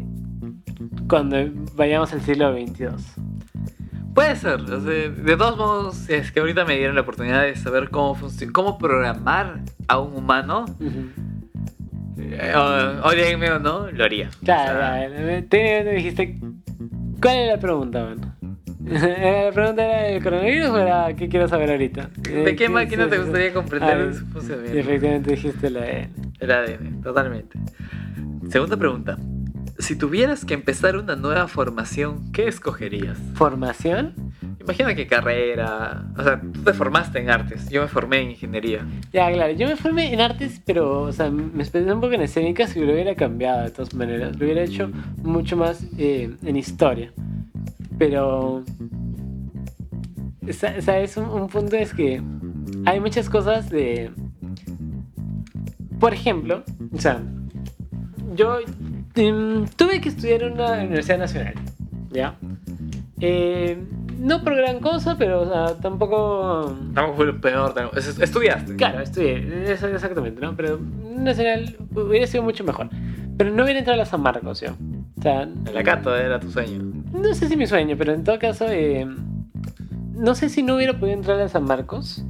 cuando 1.08 1.36
vayamos 1.74 2.12
al 2.12 2.20
siglo 2.22 2.52
XXII. 2.52 2.88
Puede 4.14 4.34
ser. 4.36 4.60
o 4.62 4.66
sea, 4.80 4.80
de 5.10 5.36
todos 5.36 5.56
modos, 5.58 6.08
es 6.08 6.32
que 6.32 6.40
ahorita 6.40 6.64
me 6.64 6.76
dieron 6.76 6.94
la 6.94 7.02
oportunidad 7.02 7.42
de 7.42 7.54
saber 7.56 7.90
cómo 7.90 8.14
funciona, 8.14 8.52
cómo 8.52 8.78
programar 8.78 9.60
a 9.88 9.98
un 9.98 10.16
humano. 10.16 10.64
eh, 12.18 12.52
o- 12.56 13.06
o 13.06 13.58
no, 13.58 13.90
lo 13.90 14.04
haría. 14.04 14.30
Claro, 14.42 14.78
O 14.78 14.80
sea. 14.80 15.42
Técnicamente 15.48 15.90
dijiste, 15.92 16.40
¿cuál 17.20 17.36
era 17.36 17.54
la 17.56 17.60
pregunta, 17.60 18.04
man? 18.04 18.34
¿La 18.86 19.50
pregunta 19.52 19.84
era 19.84 20.08
el 20.08 20.22
coronavirus 20.22 20.68
o 20.70 20.78
era 20.78 21.14
qué 21.14 21.28
quiero 21.28 21.46
saber 21.48 21.70
ahorita? 21.72 22.08
¿De 22.22 22.50
Eh, 22.52 22.56
qué 22.56 22.66
sí, 22.68 22.72
máquina 22.72 23.08
te 23.08 23.18
gustaría 23.18 23.52
comprender 23.52 24.14
su 24.14 24.24
funcionamiento? 24.28 24.78
efectivamente 24.78 25.30
dijiste 25.32 25.70
la 25.70 25.86
E. 25.86 26.08
El 26.40 26.50
ADN, 26.52 27.02
totalmente. 27.02 27.58
Segunda 28.48 28.76
pregunta. 28.76 29.18
Si 29.78 29.94
tuvieras 29.96 30.44
que 30.44 30.54
empezar 30.54 30.96
una 30.96 31.16
nueva 31.16 31.48
formación, 31.48 32.32
¿qué 32.32 32.48
escogerías? 32.48 33.18
¿Formación? 33.34 34.14
Imagina 34.60 34.94
qué 34.94 35.06
carrera. 35.06 36.06
O 36.16 36.22
sea, 36.22 36.40
tú 36.40 36.62
te 36.62 36.72
formaste 36.72 37.20
en 37.20 37.30
artes. 37.30 37.68
Yo 37.68 37.82
me 37.82 37.88
formé 37.88 38.22
en 38.22 38.30
ingeniería. 38.30 38.86
Ya, 39.12 39.30
claro, 39.30 39.52
yo 39.52 39.68
me 39.68 39.76
formé 39.76 40.12
en 40.12 40.20
artes, 40.20 40.60
pero, 40.64 41.02
o 41.02 41.12
sea, 41.12 41.30
me 41.30 41.62
especialicé 41.62 41.92
un 41.94 42.00
poco 42.00 42.14
en 42.14 42.22
escénicas 42.22 42.74
y 42.74 42.80
lo 42.80 42.92
hubiera 42.92 43.14
cambiado 43.14 43.62
de 43.64 43.70
todas 43.70 43.94
maneras. 43.94 44.36
Lo 44.38 44.44
hubiera 44.46 44.62
hecho 44.62 44.90
mucho 45.22 45.56
más 45.56 45.84
eh, 45.98 46.34
en 46.42 46.56
historia. 46.56 47.12
Pero, 47.98 48.64
sa- 50.50 50.80
¿sabes? 50.80 51.16
Un, 51.16 51.26
un 51.26 51.48
punto 51.48 51.76
es 51.76 51.92
que 51.92 52.22
hay 52.86 52.98
muchas 53.00 53.28
cosas 53.28 53.68
de... 53.70 54.10
Por 56.00 56.12
ejemplo, 56.12 56.62
o 56.92 56.98
sea, 57.00 57.22
yo 58.34 58.58
em, 59.16 59.66
tuve 59.76 60.00
que 60.00 60.08
estudiar 60.10 60.42
en 60.42 60.52
una 60.54 60.72
universidad 60.82 61.18
nacional, 61.18 61.54
¿ya? 62.10 62.34
Eh, 63.20 63.82
no 64.20 64.42
por 64.42 64.54
gran 64.56 64.80
cosa, 64.80 65.16
pero, 65.18 65.42
o 65.42 65.48
sea, 65.48 65.76
tampoco... 65.80 66.74
Tampoco 66.94 67.16
fue 67.16 67.26
lo 67.26 67.40
peor. 67.40 67.74
tampoco- 67.74 67.98
Estudiaste. 67.98 68.76
Claro, 68.76 69.00
estudié, 69.00 69.72
eso 69.72 69.88
exactamente, 69.88 70.40
¿no? 70.40 70.54
Pero 70.56 70.78
Nacional 71.16 71.76
hubiera 71.94 72.26
sido 72.26 72.42
mucho 72.42 72.64
mejor. 72.64 72.88
Pero 73.36 73.50
no 73.50 73.64
hubiera 73.64 73.78
entrado 73.78 74.00
a 74.00 74.06
San 74.06 74.22
Marcos 74.22 74.60
yo. 74.60 74.70
O 75.18 75.22
sea, 75.22 75.46
la 75.72 75.82
Cato 75.82 76.14
era 76.16 76.38
tu 76.40 76.50
sueño. 76.50 76.82
no 77.12 77.34
sé 77.34 77.48
si 77.48 77.56
mi 77.56 77.66
sueño, 77.66 77.96
pero 77.98 78.12
en 78.14 78.24
todo 78.24 78.38
caso, 78.38 78.66
eh, 78.68 79.06
no 80.14 80.34
sé 80.34 80.48
si 80.48 80.62
no 80.62 80.76
hubiera 80.76 80.98
podido 80.98 81.16
entrar 81.16 81.40
a 81.40 81.48
San 81.48 81.64
Marcos. 81.64 82.24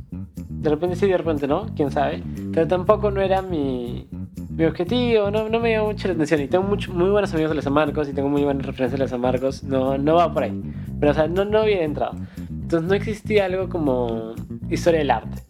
De 0.48 0.70
repente 0.70 0.96
sí, 0.96 1.06
de 1.06 1.16
repente 1.18 1.46
no, 1.46 1.66
quién 1.76 1.90
sabe. 1.92 2.22
Pero 2.52 2.66
tampoco 2.66 3.10
no 3.12 3.20
era 3.20 3.42
mi, 3.42 4.08
mi 4.56 4.64
objetivo, 4.64 5.30
no, 5.30 5.50
no 5.50 5.60
me 5.60 5.72
llamó 5.72 5.88
mucho 5.88 6.08
la 6.08 6.14
atención. 6.14 6.40
Y 6.40 6.48
tengo 6.48 6.64
mucho, 6.64 6.90
muy 6.92 7.10
buenos 7.10 7.32
amigos 7.34 7.54
de 7.54 7.60
San 7.60 7.74
Marcos 7.74 8.08
y 8.08 8.14
tengo 8.14 8.30
muy 8.30 8.42
buenas 8.42 8.64
referencias 8.64 8.98
de 8.98 9.08
San 9.08 9.20
Marcos. 9.20 9.62
No, 9.62 9.98
no 9.98 10.14
va 10.14 10.32
por 10.32 10.44
ahí. 10.44 10.62
Pero, 10.98 11.12
o 11.12 11.14
sea, 11.14 11.28
no, 11.28 11.44
no 11.44 11.62
hubiera 11.62 11.84
entrado. 11.84 12.16
Entonces 12.48 12.88
no 12.88 12.94
existía 12.94 13.44
algo 13.44 13.68
como 13.68 14.34
historia 14.70 15.00
del 15.00 15.10
arte, 15.10 15.42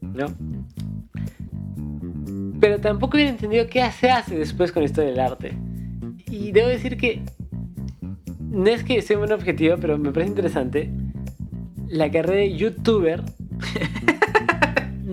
¿no? 0.00 0.26
Pero 2.60 2.80
tampoco 2.80 3.16
hubiera 3.16 3.30
entendido 3.30 3.66
qué 3.66 3.90
se 3.90 4.10
hace 4.10 4.38
después 4.38 4.70
con 4.70 4.84
historia 4.84 5.10
del 5.10 5.20
arte. 5.20 5.58
Y 6.30 6.52
debo 6.52 6.68
decir 6.68 6.96
que 6.96 7.22
no 8.38 8.70
es 8.70 8.84
que 8.84 9.02
sea 9.02 9.18
un 9.18 9.32
objetivo, 9.32 9.76
pero 9.80 9.98
me 9.98 10.12
parece 10.12 10.30
interesante. 10.30 10.90
La 11.88 12.10
carrera 12.10 12.40
de 12.40 12.56
youtuber 12.56 13.22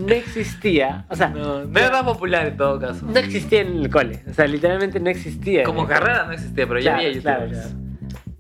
no 0.08 0.14
existía. 0.14 1.06
O 1.10 1.16
sea, 1.16 1.30
No, 1.30 1.64
no 1.66 1.80
era 1.80 1.92
tan 1.92 2.06
popular 2.06 2.48
en 2.48 2.58
todo 2.58 2.80
caso. 2.80 3.06
no 3.06 3.18
existía 3.20 3.62
en 3.62 3.78
el 3.80 3.90
cole. 3.90 4.24
O 4.30 4.34
sea, 4.34 4.46
literalmente 4.48 5.00
no 5.00 5.10
existía. 5.10 5.64
Como 5.64 5.86
carrera 5.88 6.26
no 6.26 6.34
existía, 6.34 6.68
pero 6.68 6.80
ya 6.80 6.94
Claro, 6.96 7.08
había 7.08 7.22
claro, 7.22 7.46
youtubers. 7.46 7.68
claro. 7.68 7.84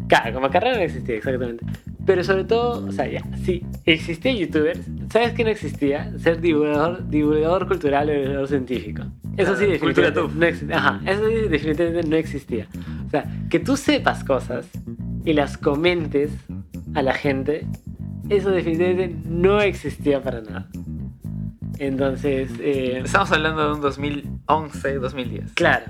Claro, 0.08 0.34
como 0.36 0.50
carrera 0.50 0.76
no 0.78 0.84
existía, 0.84 1.16
exactamente. 1.16 1.66
Pero 2.06 2.24
sobre 2.26 2.44
todo, 2.44 2.86
o 2.86 2.92
sea, 2.92 3.08
ya, 3.08 3.24
sí, 3.46 3.66
existía 3.86 4.34
youtubers. 4.34 4.82
¿Sabes 5.10 5.32
qué 5.32 5.44
no 5.46 5.50
existía? 5.50 6.12
Ser 6.20 6.42
divulgador, 6.42 7.08
divulgador 7.10 7.68
cultural 7.68 8.10
o 8.10 8.12
divulgador 8.12 8.48
científico. 8.50 9.04
Eso 9.38 9.56
sí, 9.56 9.66
cultura 9.80 10.12
definitivamente 10.12 10.40
no 10.40 10.46
existía. 10.46 10.78
Ajá, 10.78 11.02
eso 11.06 11.28
sí, 11.30 11.48
definitivamente 11.50 12.10
no 12.10 12.16
existía. 12.18 12.68
O 13.08 13.10
sea, 13.10 13.26
que 13.50 13.60
tú 13.60 13.78
sepas 13.78 14.24
cosas 14.26 14.68
y 15.24 15.32
las 15.34 15.58
comentes 15.58 16.32
a 16.94 17.02
la 17.02 17.14
gente, 17.14 17.66
eso 18.30 18.52
definitivamente 18.52 19.16
no 19.26 19.62
existía 19.62 20.22
para 20.22 20.42
nada. 20.42 20.68
Entonces, 21.80 22.50
eh, 22.60 23.02
Estamos 23.04 23.32
hablando 23.32 23.68
de 23.68 23.74
un 23.74 23.82
2011, 23.82 24.96
2010. 24.96 25.54
Claro. 25.54 25.86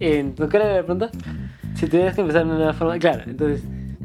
En, 0.00 0.32
¿Cuál 0.32 0.50
era 0.54 0.74
la 0.76 0.82
pregunta? 0.82 1.10
Si 1.74 1.86
tuvieras 1.86 2.14
que 2.14 2.20
empezar 2.20 2.46
de 2.46 2.52
una 2.54 2.72
forma. 2.72 2.98
Claro, 2.98 3.22
entonces. 3.26 3.64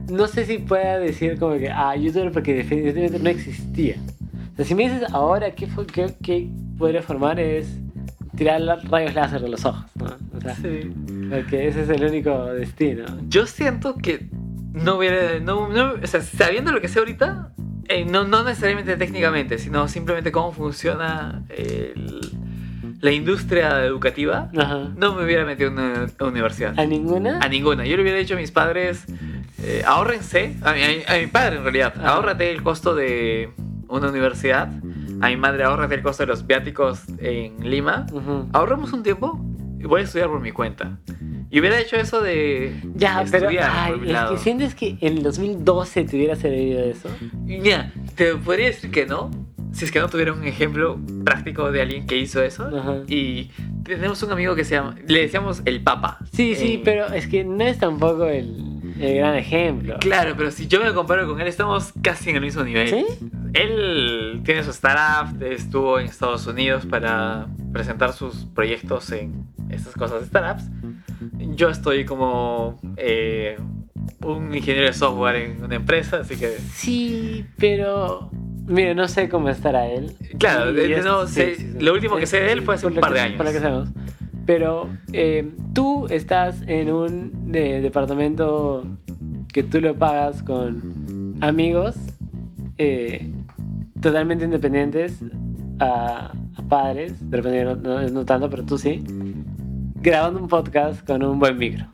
No 0.09 0.27
sé 0.27 0.45
si 0.45 0.59
pueda 0.59 0.99
decir 0.99 1.37
como 1.37 1.57
que. 1.57 1.69
Ah, 1.69 1.95
youtuber 1.95 2.31
porque 2.31 2.53
definitivamente 2.53 3.19
no 3.19 3.29
existía. 3.29 3.95
O 4.53 4.55
sea, 4.55 4.65
si 4.65 4.73
me 4.75 4.83
dices 4.89 5.03
ahora 5.11 5.51
qué, 5.51 5.67
qué, 5.93 6.13
qué 6.23 6.49
podría 6.77 7.01
formar 7.01 7.39
es. 7.39 7.77
Tirar 8.35 8.61
rayos 8.91 9.15
láser 9.15 9.41
de 9.41 9.49
los 9.49 9.65
ojos, 9.65 9.83
¿no? 9.95 10.05
O 10.05 10.39
sea, 10.41 10.55
porque 11.31 11.67
ese 11.69 11.81
es 11.81 11.89
el 11.89 12.03
único 12.03 12.45
destino. 12.53 13.03
Yo 13.27 13.47
siento 13.47 13.95
que 13.95 14.29
no 14.73 14.97
hubiera. 14.97 15.39
No, 15.39 15.67
no- 15.69 15.93
o 16.01 16.07
sea, 16.07 16.21
sabiendo 16.21 16.71
lo 16.71 16.79
que 16.79 16.87
sé 16.87 16.99
ahorita, 16.99 17.51
eh, 17.89 18.05
no, 18.05 18.23
no 18.25 18.43
necesariamente 18.43 18.95
técnicamente, 18.97 19.57
sino 19.57 19.87
simplemente 19.87 20.31
cómo 20.31 20.51
funciona 20.51 21.43
el- 21.49 22.21
la 22.99 23.11
industria 23.11 23.83
educativa, 23.85 24.49
Ajá. 24.57 24.89
no 24.95 25.13
me 25.15 25.23
hubiera 25.23 25.45
metido 25.45 25.69
en 25.69 25.73
una 25.77 26.07
universidad. 26.21 26.73
¿A 26.79 26.85
ninguna? 26.85 27.39
A 27.39 27.47
ninguna. 27.47 27.85
Yo 27.85 27.95
le 27.95 28.01
hubiera 28.01 28.17
dicho 28.17 28.33
a 28.33 28.37
mis 28.37 28.51
padres, 28.51 29.05
eh, 29.61 29.83
ahórrense, 29.85 30.55
a 30.63 30.73
mi, 30.73 30.79
a 31.07 31.17
mi- 31.19 31.27
padre 31.27 31.57
en 31.57 31.63
realidad, 31.63 31.93
Ajá. 31.95 32.09
ahórrate 32.09 32.51
el 32.51 32.63
costo 32.63 32.95
de 32.95 33.51
una 33.87 34.09
universidad, 34.09 34.69
a 35.21 35.27
mi 35.29 35.37
madre 35.37 35.63
ahórrate 35.63 35.95
el 35.95 36.01
costo 36.01 36.23
de 36.23 36.27
los 36.27 36.45
viáticos 36.47 37.01
en 37.19 37.69
Lima, 37.69 38.05
Ujú. 38.11 38.49
ahorremos 38.53 38.91
un 38.93 39.03
tiempo 39.03 39.39
y 39.79 39.83
voy 39.85 40.01
a 40.01 40.03
estudiar 40.03 40.29
por 40.29 40.41
mi 40.41 40.51
cuenta. 40.51 40.97
Y 41.49 41.59
hubiera 41.59 41.79
hecho 41.79 41.95
eso 41.95 42.21
de 42.21 42.75
Ya, 42.95 43.23
pero 43.31 43.45
estudiar 43.45 43.71
ay, 43.73 43.91
por 43.93 44.01
mi 44.01 44.07
es 44.07 44.13
lado. 44.13 44.35
que 44.35 44.41
sientes 44.41 44.75
que 44.75 44.97
en 45.01 45.17
el 45.17 45.23
2012 45.23 46.03
te 46.03 46.15
hubiera 46.17 46.35
servido 46.35 46.81
eso. 46.83 47.09
Mira, 47.45 47.93
te 48.15 48.35
podría 48.35 48.67
decir 48.67 48.91
que 48.91 49.05
no, 49.05 49.31
si 49.71 49.85
es 49.85 49.91
que 49.91 49.99
no 49.99 50.09
tuviera 50.09 50.33
un 50.33 50.43
ejemplo 50.43 50.99
práctico 51.23 51.71
de 51.71 51.81
alguien 51.81 52.05
que 52.05 52.17
hizo 52.17 52.41
eso. 52.43 52.65
Ajá. 52.75 52.97
Y 53.07 53.49
tenemos 53.83 54.21
un 54.23 54.31
amigo 54.31 54.55
que 54.55 54.65
se 54.65 54.75
llama, 54.75 54.95
le 55.07 55.21
decíamos 55.21 55.61
el 55.65 55.81
Papa. 55.81 56.17
Sí, 56.33 56.55
sí, 56.55 56.73
Eh, 56.75 56.81
pero 56.83 57.07
es 57.13 57.27
que 57.27 57.43
no 57.45 57.63
es 57.63 57.77
tampoco 57.79 58.25
el, 58.25 58.91
el 58.99 59.15
gran 59.15 59.35
ejemplo. 59.35 59.97
Claro, 59.99 60.33
pero 60.35 60.51
si 60.51 60.67
yo 60.67 60.83
me 60.83 60.93
comparo 60.93 61.27
con 61.27 61.39
él, 61.39 61.47
estamos 61.47 61.93
casi 62.01 62.29
en 62.31 62.35
el 62.37 62.41
mismo 62.41 62.63
nivel. 62.63 62.89
¿Sí? 62.89 63.05
Él 63.53 64.41
tiene 64.43 64.63
su 64.63 64.71
startup, 64.71 65.41
estuvo 65.41 65.99
en 65.99 66.07
Estados 66.07 66.45
Unidos 66.47 66.85
para 66.85 67.47
presentar 67.71 68.11
sus 68.13 68.45
proyectos 68.53 69.11
en 69.11 69.45
estas 69.69 69.93
cosas 69.93 70.21
de 70.21 70.27
startups. 70.27 70.63
Yo 71.57 71.69
estoy 71.69 72.05
como 72.05 72.79
eh, 72.97 73.57
un 74.23 74.55
ingeniero 74.55 74.87
de 74.87 74.93
software 74.93 75.35
en 75.37 75.63
una 75.63 75.75
empresa, 75.75 76.19
así 76.21 76.35
que... 76.37 76.51
Sí, 76.73 77.45
pero. 77.57 78.29
Mira, 78.67 78.93
no 78.93 79.07
sé 79.07 79.27
cómo 79.29 79.47
estará 79.49 79.87
él. 79.87 80.11
Claro, 80.39 80.69
es- 80.77 81.03
no 81.05 81.25
sé, 81.25 81.55
lo 81.79 81.93
último 81.93 82.17
que 82.17 82.25
sé 82.25 82.41
de 82.41 82.51
él 82.51 82.61
fue 82.63 82.75
hace 82.75 82.85
un 82.87 82.95
par 82.95 83.09
que- 83.11 83.15
de 83.15 83.21
años. 83.21 83.37
Por 83.37 83.45
lo 83.45 83.51
que 83.53 83.59
sabemos. 83.59 83.89
Pero 84.45 84.89
eh, 85.13 85.49
tú 85.73 86.05
estás 86.09 86.61
en 86.67 86.91
un 86.93 87.51
eh, 87.53 87.79
departamento 87.81 88.85
que 89.53 89.63
tú 89.63 89.79
lo 89.81 89.95
pagas 89.95 90.43
con 90.43 91.35
amigos 91.41 91.95
eh, 92.77 93.31
totalmente 94.01 94.45
independientes 94.45 95.19
a, 95.79 96.31
a 96.55 96.61
padres, 96.67 97.13
de 97.29 97.37
repente 97.37 97.63
no, 97.63 97.75
no- 97.77 98.09
no 98.09 98.25
tanto, 98.25 98.49
pero 98.49 98.63
tú 98.63 98.77
sí, 98.77 99.01
grabando 100.07 100.39
un 100.39 100.47
podcast 100.47 101.05
con 101.05 101.23
un 101.23 101.37
buen 101.39 101.57
micro. 101.57 101.85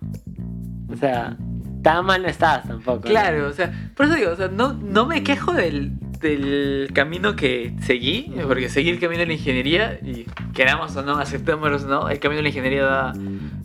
O 0.91 0.95
sea, 0.95 1.35
tan 1.81 2.05
mal 2.05 2.21
no 2.21 2.27
estás 2.27 2.67
tampoco. 2.67 2.99
¿no? 2.99 3.09
Claro, 3.09 3.47
o 3.47 3.53
sea, 3.53 3.71
por 3.95 4.05
eso 4.05 4.15
digo, 4.15 4.31
o 4.31 4.35
sea, 4.35 4.47
no, 4.47 4.73
no 4.73 5.05
me 5.05 5.23
quejo 5.23 5.53
del, 5.53 5.93
del 6.19 6.89
camino 6.93 7.35
que 7.35 7.75
seguí, 7.81 8.31
porque 8.47 8.69
seguí 8.69 8.89
el 8.89 8.99
camino 8.99 9.21
de 9.21 9.25
la 9.27 9.33
ingeniería 9.33 9.99
y 10.03 10.25
queramos 10.53 10.95
o 10.95 11.01
no, 11.03 11.17
aceptémoslo 11.17 11.77
o 11.77 11.87
no, 11.87 12.09
el 12.09 12.19
camino 12.19 12.37
de 12.37 12.43
la 12.43 12.49
ingeniería 12.49 12.83
da 12.83 13.13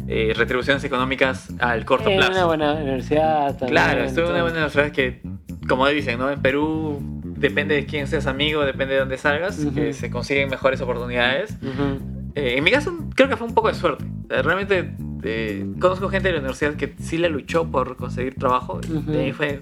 eh, 0.08 0.32
retribuciones 0.34 0.82
económicas 0.84 1.48
al 1.60 1.84
corto 1.84 2.08
En 2.08 2.16
plazo. 2.16 2.32
una 2.32 2.44
buena 2.46 2.72
universidad 2.74 3.48
también. 3.50 3.70
Claro, 3.70 4.04
estuve 4.04 4.24
en 4.24 4.30
una 4.32 4.42
buena 4.42 4.56
universidad 4.56 4.90
que, 4.90 5.20
como 5.68 5.86
dicen, 5.88 6.18
¿no? 6.18 6.30
En 6.30 6.40
Perú 6.40 6.98
depende 7.36 7.74
de 7.74 7.84
quién 7.86 8.06
seas 8.08 8.26
amigo, 8.26 8.64
depende 8.64 8.94
de 8.94 9.00
dónde 9.00 9.18
salgas, 9.18 9.58
Ujú. 9.60 9.74
que 9.74 9.92
se 9.92 10.10
consiguen 10.10 10.48
mejores 10.48 10.80
oportunidades. 10.80 11.56
Eh, 12.34 12.54
en 12.56 12.64
mi 12.64 12.70
caso, 12.70 12.96
creo 13.14 13.28
que 13.28 13.36
fue 13.36 13.46
un 13.46 13.54
poco 13.54 13.68
de 13.68 13.74
suerte. 13.74 14.04
Sea, 14.28 14.42
realmente 14.42 14.94
eh, 15.22 15.66
conozco 15.80 16.08
gente 16.08 16.28
de 16.28 16.34
la 16.34 16.40
universidad 16.40 16.74
que 16.74 16.94
sí 17.00 17.18
la 17.18 17.28
luchó 17.28 17.70
por 17.70 17.96
conseguir 17.96 18.34
trabajo. 18.36 18.80
Ujú. 18.88 19.10
De 19.10 19.24
ahí 19.24 19.32
fue 19.32 19.60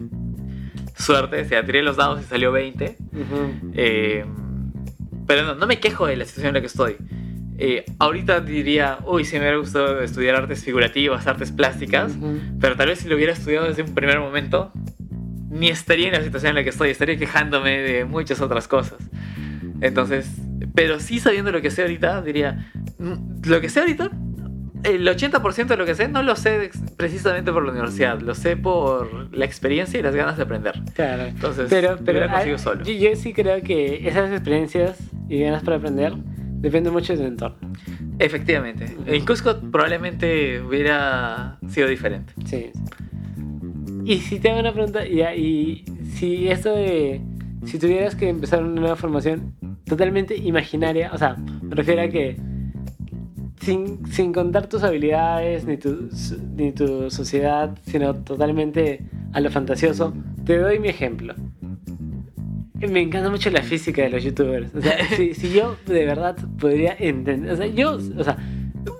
suerte. 0.96 1.40
O 1.40 1.44
sea, 1.44 1.64
tiré 1.64 1.82
los 1.82 1.96
dados 1.96 2.20
y 2.20 2.24
salió 2.24 2.52
20. 2.52 2.96
Ujú. 3.12 3.72
Eh, 3.74 4.24
pero 5.26 5.42
no, 5.44 5.54
no 5.54 5.66
me 5.66 5.78
quejo 5.80 6.06
de 6.06 6.16
la 6.16 6.24
situación 6.24 6.48
en 6.48 6.54
la 6.54 6.60
que 6.60 6.66
estoy. 6.66 6.96
Eh, 7.58 7.84
ahorita 7.98 8.40
diría, 8.40 8.98
uy, 9.06 9.24
si 9.24 9.34
me 9.36 9.40
hubiera 9.40 9.56
gustado 9.56 10.00
estudiar 10.02 10.36
artes 10.36 10.62
figurativas, 10.62 11.26
artes 11.26 11.52
plásticas. 11.52 12.14
Ujú. 12.16 12.38
Pero 12.60 12.76
tal 12.76 12.88
vez 12.88 12.98
si 13.00 13.08
lo 13.08 13.16
hubiera 13.16 13.32
estudiado 13.32 13.66
desde 13.66 13.82
un 13.82 13.94
primer 13.94 14.18
momento, 14.20 14.72
ni 15.48 15.68
estaría 15.68 16.08
en 16.08 16.12
la 16.12 16.22
situación 16.22 16.50
en 16.50 16.56
la 16.56 16.62
que 16.64 16.70
estoy, 16.70 16.90
estaría 16.90 17.16
quejándome 17.16 17.78
de 17.78 18.04
muchas 18.04 18.40
otras 18.40 18.68
cosas. 18.68 18.98
Entonces, 19.80 20.30
pero 20.74 21.00
sí 21.00 21.18
sabiendo 21.18 21.50
lo 21.52 21.62
que 21.62 21.70
sé 21.70 21.82
ahorita, 21.82 22.20
diría, 22.22 22.70
"Mm, 22.98 23.42
lo 23.48 23.60
que 23.60 23.68
sé 23.68 23.80
ahorita, 23.80 24.10
el 24.86 25.06
80% 25.06 25.66
de 25.66 25.76
lo 25.76 25.84
que 25.84 25.94
sé 25.94 26.08
no 26.08 26.22
lo 26.22 26.36
sé 26.36 26.70
precisamente 26.96 27.52
por 27.52 27.64
la 27.64 27.72
universidad, 27.72 28.20
lo 28.20 28.34
sé 28.34 28.56
por 28.56 29.34
la 29.36 29.44
experiencia 29.44 29.98
y 29.98 30.02
las 30.02 30.14
ganas 30.14 30.36
de 30.36 30.44
aprender. 30.44 30.80
Claro. 30.94 31.24
Entonces, 31.24 31.66
Pero, 31.68 31.98
pero 32.04 32.28
conseguido 32.28 32.56
ah, 32.56 32.58
solo. 32.58 32.84
Yo, 32.84 32.92
yo 32.92 33.16
sí 33.16 33.32
creo 33.32 33.62
que 33.62 34.06
esas 34.08 34.30
experiencias 34.30 34.98
y 35.28 35.40
ganas 35.40 35.62
para 35.62 35.76
aprender 35.76 36.14
dependen 36.14 36.92
mucho 36.92 37.12
de 37.12 37.18
tu 37.18 37.24
entorno. 37.24 37.72
Efectivamente. 38.18 38.96
En 39.06 39.24
Cusco 39.26 39.58
probablemente 39.70 40.60
hubiera 40.60 41.58
sido 41.68 41.88
diferente. 41.88 42.32
Sí. 42.46 42.70
Y 44.04 44.20
si 44.20 44.38
te 44.38 44.50
hago 44.50 44.60
una 44.60 44.72
pregunta, 44.72 45.06
y, 45.06 45.20
y 45.20 45.84
si 46.14 46.48
esto 46.48 46.74
de. 46.74 47.20
Si 47.64 47.78
tuvieras 47.78 48.14
que 48.14 48.28
empezar 48.28 48.62
una 48.62 48.80
nueva 48.80 48.96
formación 48.96 49.54
totalmente 49.84 50.36
imaginaria, 50.36 51.10
o 51.12 51.18
sea, 51.18 51.36
me 51.36 51.74
refiero 51.74 52.02
a 52.02 52.08
que. 52.08 52.36
Sin, 53.60 54.06
sin 54.12 54.32
contar 54.32 54.68
tus 54.68 54.82
habilidades 54.82 55.64
ni 55.64 55.76
tu, 55.78 56.10
ni 56.56 56.72
tu 56.72 57.10
sociedad, 57.10 57.76
sino 57.86 58.14
totalmente 58.14 59.00
a 59.32 59.40
lo 59.40 59.50
fantasioso, 59.50 60.12
te 60.44 60.58
doy 60.58 60.78
mi 60.78 60.88
ejemplo. 60.88 61.34
Me 62.74 63.00
encanta 63.00 63.30
mucho 63.30 63.50
la 63.50 63.62
física 63.62 64.02
de 64.02 64.10
los 64.10 64.22
youtubers. 64.22 64.74
O 64.74 64.82
sea, 64.82 64.98
si, 65.16 65.34
si 65.34 65.52
yo 65.52 65.76
de 65.86 66.04
verdad 66.04 66.36
podría 66.58 66.94
entender. 66.98 67.50
O 67.50 67.56
sea, 67.56 67.66
yo. 67.66 67.98
O 68.18 68.24
sea, 68.24 68.36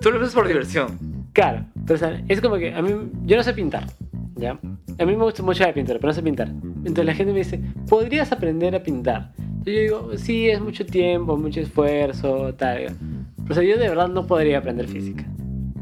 Tú 0.01 0.11
lo 0.11 0.19
ves 0.19 0.33
por 0.33 0.47
diversión. 0.47 0.97
Claro, 1.33 1.65
pero 1.85 1.99
es 2.27 2.41
como 2.41 2.57
que 2.57 2.73
a 2.73 2.81
mí, 2.81 2.91
yo 3.25 3.37
no 3.37 3.43
sé 3.43 3.53
pintar, 3.53 3.85
¿ya? 4.35 4.59
A 4.99 5.05
mí 5.05 5.15
me 5.15 5.23
gusta 5.23 5.43
mucho 5.43 5.63
la 5.63 5.73
pintura, 5.73 5.99
pero 5.99 6.09
no 6.09 6.13
sé 6.13 6.23
pintar. 6.23 6.47
Entonces 6.47 7.05
la 7.05 7.13
gente 7.13 7.31
me 7.31 7.39
dice, 7.39 7.61
¿podrías 7.87 8.31
aprender 8.31 8.75
a 8.75 8.83
pintar? 8.83 9.33
Y 9.65 9.73
yo 9.73 9.81
digo, 9.81 10.11
sí, 10.17 10.49
es 10.49 10.59
mucho 10.59 10.85
tiempo, 10.85 11.37
mucho 11.37 11.61
esfuerzo, 11.61 12.53
tal. 12.55 12.97
O 13.49 13.53
sea, 13.53 13.63
yo 13.63 13.77
de 13.77 13.89
verdad 13.89 14.07
no 14.09 14.25
podría 14.27 14.57
aprender 14.59 14.87
física. 14.87 15.25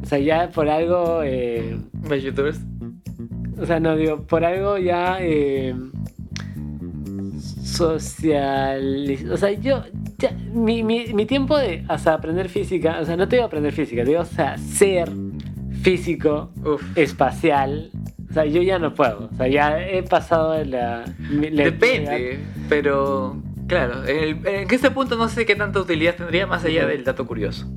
O 0.04 0.06
sea, 0.06 0.20
ya 0.20 0.50
por 0.50 0.70
algo, 0.70 1.22
eh, 1.24 1.78
¿Ves 2.10 2.24
youtubers? 2.24 2.60
o 3.60 3.66
sea, 3.66 3.80
no 3.80 3.96
digo, 3.96 4.22
por 4.24 4.44
algo 4.46 4.78
ya 4.78 5.18
eh, 5.22 5.74
social... 7.64 9.18
O 9.32 9.38
sea, 9.38 9.52
yo, 9.52 9.84
ya, 10.18 10.32
mi, 10.54 10.84
mi, 10.84 11.14
mi 11.14 11.26
tiempo 11.26 11.58
de 11.58 11.84
sea, 11.98 12.14
aprender 12.14 12.50
física, 12.50 13.00
o 13.02 13.06
sea, 13.06 13.18
no 13.18 13.28
te 13.28 13.38
digo 13.38 13.46
aprender 13.48 13.74
física, 13.74 14.04
te 14.04 14.10
digo, 14.10 14.22
o 14.22 14.26
sea, 14.26 14.58
ser 14.58 15.10
físico 15.82 16.52
Uf. 16.64 16.84
espacial. 16.98 17.90
O 18.30 18.34
sea, 18.34 18.46
yo 18.46 18.62
ya 18.62 18.80
no 18.80 18.94
puedo. 18.94 19.30
O 19.32 19.36
sea, 19.38 19.48
ya 19.48 19.80
he 19.82 20.04
pasado 20.04 20.52
de 20.54 20.66
la- 20.66 21.06
Depende, 21.30 22.40
pero 22.70 23.38
claro, 23.68 24.06
en, 24.06 24.18
el- 24.24 24.48
en 24.48 24.68
este 24.72 24.92
punto 24.92 25.16
no 25.16 25.28
sé 25.30 25.46
qué 25.46 25.56
tanta 25.56 25.80
utilidad 25.80 26.16
tendría 26.16 26.48
más 26.48 26.64
allá 26.66 26.86
del 26.86 27.04
dato 27.04 27.26
curioso. 27.26 27.68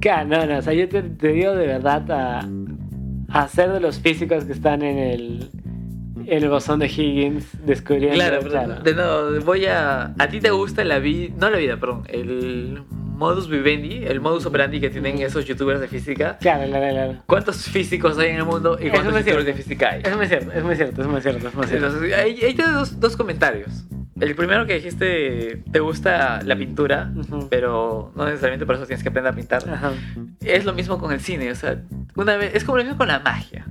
Claro, 0.00 0.28
no, 0.28 0.46
no. 0.46 0.58
O 0.58 0.62
sea, 0.62 0.72
yo 0.72 0.88
te, 0.88 1.02
te 1.02 1.28
digo 1.28 1.52
de 1.54 1.66
verdad 1.66 2.10
a, 2.10 2.48
a 3.28 3.48
ser 3.48 3.70
de 3.72 3.80
los 3.80 3.98
físicos 4.00 4.44
que 4.44 4.52
están 4.52 4.82
en 4.82 4.98
el. 4.98 5.50
el 6.26 6.48
bosón 6.48 6.78
de 6.78 6.86
Higgins 6.86 7.46
descubriendo. 7.66 8.14
Claro, 8.14 8.38
pero 8.42 8.80
de 8.82 8.94
nuevo, 8.94 9.44
voy 9.44 9.66
a. 9.66 10.14
¿A 10.18 10.28
ti 10.28 10.40
te 10.40 10.50
gusta 10.50 10.84
la 10.84 10.98
vida? 11.00 11.34
No 11.38 11.50
la 11.50 11.58
vida, 11.58 11.76
perdón. 11.78 12.04
El 12.08 12.82
modus 12.92 13.50
vivendi, 13.50 14.04
el 14.06 14.20
modus 14.22 14.46
operandi 14.46 14.80
que 14.80 14.88
tienen 14.88 15.18
esos 15.20 15.44
youtubers 15.44 15.78
de 15.80 15.88
física. 15.88 16.38
Claro, 16.40 16.66
claro, 16.70 16.88
claro. 16.94 17.14
¿Cuántos 17.26 17.64
físicos 17.66 18.16
hay 18.18 18.30
en 18.30 18.36
el 18.36 18.44
mundo 18.44 18.78
y 18.80 18.88
cuántos 18.88 19.14
youtubers 19.18 19.44
de 19.44 19.52
física 19.52 19.90
hay? 19.90 20.00
Es 20.02 20.16
muy 20.16 20.26
cierto, 20.26 20.50
es 20.52 20.64
muy 20.64 20.76
cierto, 20.76 21.02
es 21.02 21.08
muy 21.08 21.20
cierto, 21.20 21.48
es 21.48 21.54
muy 21.54 21.66
cierto. 21.66 21.86
Entonces, 21.88 22.14
ahí 22.18 22.34
tienes 22.54 22.72
dos, 22.72 22.98
dos 22.98 23.16
comentarios. 23.18 23.84
El 24.20 24.34
primero 24.34 24.66
que 24.66 24.74
dijiste, 24.74 25.62
te 25.72 25.80
gusta 25.80 26.40
la 26.44 26.54
pintura, 26.56 27.10
pero 27.48 28.12
no 28.14 28.24
necesariamente 28.26 28.66
por 28.66 28.74
eso 28.76 28.86
tienes 28.86 29.02
que 29.02 29.08
aprender 29.08 29.32
a 29.32 29.36
pintar. 29.36 29.68
Ajá. 29.68 29.92
Es 30.42 30.64
lo 30.64 30.72
mismo 30.74 30.98
con 30.98 31.12
el 31.12 31.20
cine, 31.20 31.50
o 31.50 31.54
sea, 31.54 31.82
una 32.14 32.36
vez, 32.36 32.54
es 32.54 32.64
como 32.64 32.78
lo 32.78 32.84
mismo 32.84 32.98
con 32.98 33.08
la 33.08 33.20
magia. 33.20 33.64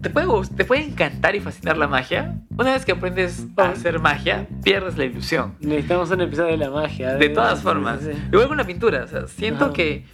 ¿Te 0.00 0.10
puede, 0.10 0.26
¿Te 0.56 0.64
puede 0.64 0.84
encantar 0.84 1.34
y 1.36 1.40
fascinar 1.40 1.76
la 1.76 1.86
magia? 1.88 2.36
Una 2.56 2.72
vez 2.72 2.84
que 2.84 2.92
aprendes 2.92 3.46
a 3.56 3.62
Oh. 3.62 3.66
hacer 3.66 3.98
magia, 4.00 4.46
pierdes 4.62 4.96
la 4.98 5.04
ilusión. 5.04 5.54
Necesitamos 5.60 6.10
un 6.10 6.20
episodio 6.20 6.50
de 6.52 6.56
la 6.58 6.70
magia. 6.70 7.14
De 7.14 7.28
todas 7.28 7.62
formas. 7.62 8.00
sí, 8.00 8.10
sí. 8.12 8.18
Igual 8.32 8.48
con 8.48 8.56
la 8.58 8.64
pintura. 8.64 9.04
O 9.04 9.06
sea, 9.08 9.26
siento 9.26 9.72
que 9.72 10.04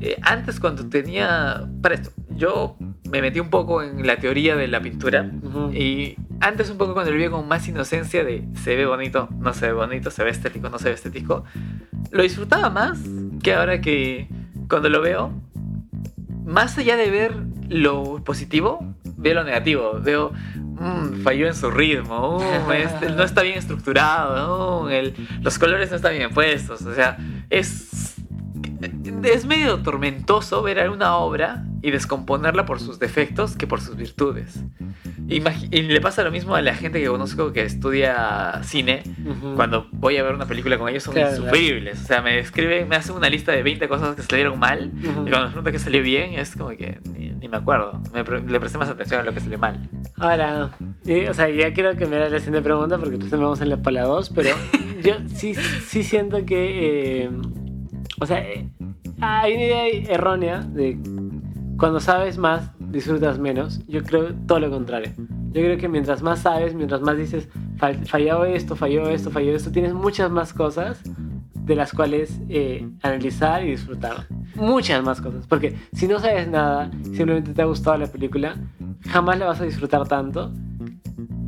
eh, 0.00 0.18
antes 0.22 0.60
cuando 0.60 0.86
tenía... 0.88 1.66
Para 1.82 1.94
esto, 1.96 2.10
yo 2.30 2.76
me 3.14 3.22
metí 3.22 3.38
un 3.38 3.48
poco 3.48 3.80
en 3.80 4.04
la 4.04 4.16
teoría 4.16 4.56
de 4.56 4.66
la 4.66 4.80
pintura. 4.80 5.30
Ujú. 5.42 5.70
Y 5.72 6.16
antes 6.40 6.68
un 6.68 6.78
poco 6.78 6.94
cuando 6.94 7.12
lo 7.12 7.16
vi 7.18 7.28
con 7.28 7.46
más 7.46 7.68
inocencia 7.68 8.24
de 8.24 8.44
se 8.60 8.74
ve 8.74 8.86
bonito, 8.86 9.28
no 9.38 9.54
se 9.54 9.66
ve 9.68 9.72
bonito, 9.72 10.10
se 10.10 10.24
ve 10.24 10.30
estético, 10.30 10.68
no 10.68 10.78
se 10.80 10.88
ve 10.88 10.94
estético, 10.96 11.44
lo 12.10 12.22
disfrutaba 12.24 12.70
más 12.70 12.98
que 13.40 13.54
ahora 13.54 13.80
que 13.80 14.26
cuando 14.68 14.88
lo 14.88 15.00
veo, 15.00 15.30
más 16.44 16.76
allá 16.76 16.96
de 16.96 17.08
ver 17.10 17.32
lo 17.68 18.22
positivo, 18.24 18.84
veo 19.16 19.34
lo 19.34 19.44
negativo, 19.44 20.00
veo 20.02 20.32
"Mm, 20.56 21.22
falló 21.22 21.46
en 21.46 21.54
su 21.54 21.70
ritmo, 21.70 22.38
"Mm, 22.40 22.72
este, 22.72 23.10
no 23.10 23.22
está 23.22 23.42
bien 23.42 23.56
estructurado, 23.58 24.82
"Mm, 24.84 24.88
el- 24.90 25.14
los 25.40 25.56
colores 25.58 25.88
no 25.90 25.96
están 25.96 26.14
bien 26.16 26.30
puestos, 26.30 26.82
o 26.82 26.92
sea, 26.94 27.16
es, 27.48 28.16
es 29.22 29.46
medio 29.46 29.78
tormentoso 29.78 30.62
ver 30.62 30.80
alguna 30.80 31.16
obra 31.16 31.64
y 31.84 31.90
descomponerla 31.90 32.64
por 32.64 32.80
sus 32.80 32.98
defectos 32.98 33.56
que 33.56 33.66
por 33.66 33.80
sus 33.80 33.96
virtudes. 33.96 34.58
Imagi- 35.28 35.68
y 35.70 35.82
le 35.82 36.00
pasa 36.00 36.22
lo 36.24 36.30
mismo 36.30 36.54
a 36.54 36.62
la 36.62 36.74
gente 36.74 37.00
que 37.00 37.06
conozco 37.08 37.52
que 37.52 37.62
estudia 37.62 38.60
cine. 38.62 39.02
Ujú. 39.26 39.54
Cuando 39.54 39.86
voy 39.92 40.16
a 40.16 40.22
ver 40.22 40.34
una 40.34 40.46
película 40.46 40.78
con 40.78 40.88
ellos 40.88 41.02
son 41.02 41.14
Claro, 41.14 41.30
insufribles. 41.36 42.02
O 42.02 42.06
sea, 42.06 42.22
me 42.22 42.38
escriben, 42.38 42.88
me 42.88 42.96
hacen 42.96 43.14
una 43.14 43.28
lista 43.28 43.52
de 43.52 43.62
20 43.62 43.86
cosas 43.88 44.16
que 44.16 44.22
salieron 44.22 44.58
mal. 44.58 44.92
Ujú. 44.96 45.08
Y 45.26 45.30
cuando 45.30 45.42
me 45.42 45.46
preguntan 45.48 45.72
que 45.72 45.78
salió 45.78 46.02
bien, 46.02 46.34
es 46.38 46.56
como 46.56 46.70
que 46.70 46.98
ni, 47.16 47.30
ni 47.30 47.48
me 47.48 47.56
acuerdo. 47.58 48.00
Me 48.12 48.24
pre- 48.24 48.42
le 48.42 48.60
presté 48.60 48.78
más 48.78 48.88
atención 48.88 49.20
a 49.20 49.24
lo 49.24 49.32
que 49.34 49.40
salió 49.40 49.58
mal. 49.58 49.78
Ahora, 50.16 50.70
eh, 51.06 51.28
o 51.28 51.34
sea, 51.34 51.48
ya 51.50 51.72
quiero 51.74 51.94
que 51.96 52.06
me 52.06 52.16
hagas 52.16 52.32
la 52.32 52.38
siguiente 52.38 52.62
pregunta 52.62 52.98
porque 52.98 53.14
entonces 53.14 53.38
vamos 53.38 53.60
en 53.60 53.68
la 53.68 53.76
para 53.82 53.94
la 53.94 54.02
2, 54.04 54.30
pero 54.34 54.50
yo 55.02 55.14
sí, 55.34 55.54
sí 55.54 56.02
siento 56.02 56.44
que, 56.46 57.24
eh, 57.24 57.30
o 58.20 58.26
sea, 58.26 58.38
eh, 58.40 58.68
hay 59.20 59.52
una 59.54 59.62
idea 59.62 59.86
errónea 60.14 60.60
de 60.60 60.98
cuando 61.78 62.00
sabes 62.00 62.38
más, 62.38 62.70
disfrutas 62.78 63.38
menos. 63.38 63.80
Yo 63.86 64.02
creo 64.02 64.34
todo 64.46 64.60
lo 64.60 64.70
contrario. 64.70 65.12
Yo 65.18 65.60
creo 65.62 65.76
que 65.78 65.88
mientras 65.88 66.22
más 66.22 66.40
sabes, 66.40 66.74
mientras 66.74 67.00
más 67.00 67.16
dices, 67.16 67.48
"Fall- 67.78 68.04
falló 68.06 68.44
esto, 68.44 68.76
falló 68.76 69.08
esto, 69.08 69.30
falló 69.30 69.54
esto, 69.54 69.70
tienes 69.70 69.92
muchas 69.94 70.30
más 70.30 70.52
cosas 70.52 71.00
de 71.54 71.74
las 71.76 71.92
cuales 71.92 72.40
eh, 72.48 72.86
analizar 73.02 73.64
y 73.64 73.70
disfrutar. 73.70 74.26
Muchas 74.54 75.02
más 75.02 75.20
cosas. 75.20 75.46
Porque 75.46 75.74
si 75.92 76.06
no 76.06 76.18
sabes 76.20 76.48
nada, 76.48 76.90
simplemente 77.02 77.52
te 77.54 77.62
ha 77.62 77.64
gustado 77.64 77.96
la 77.98 78.06
película, 78.06 78.56
jamás 79.08 79.38
la 79.38 79.46
vas 79.46 79.60
a 79.60 79.64
disfrutar 79.64 80.06
tanto 80.06 80.52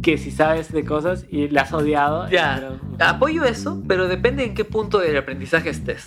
que 0.02 0.16
si 0.18 0.30
sabes 0.30 0.72
de 0.72 0.84
cosas 0.84 1.26
y 1.30 1.48
la 1.48 1.62
has 1.62 1.72
odiado. 1.72 2.28
Ya, 2.30 2.56
pero- 2.60 3.06
apoyo 3.10 3.44
eso, 3.44 3.82
pero 3.88 4.06
depende 4.08 4.44
en 4.44 4.54
qué 4.54 4.64
punto 4.64 4.98
del 4.98 5.16
aprendizaje 5.16 5.68
estés. 5.70 6.06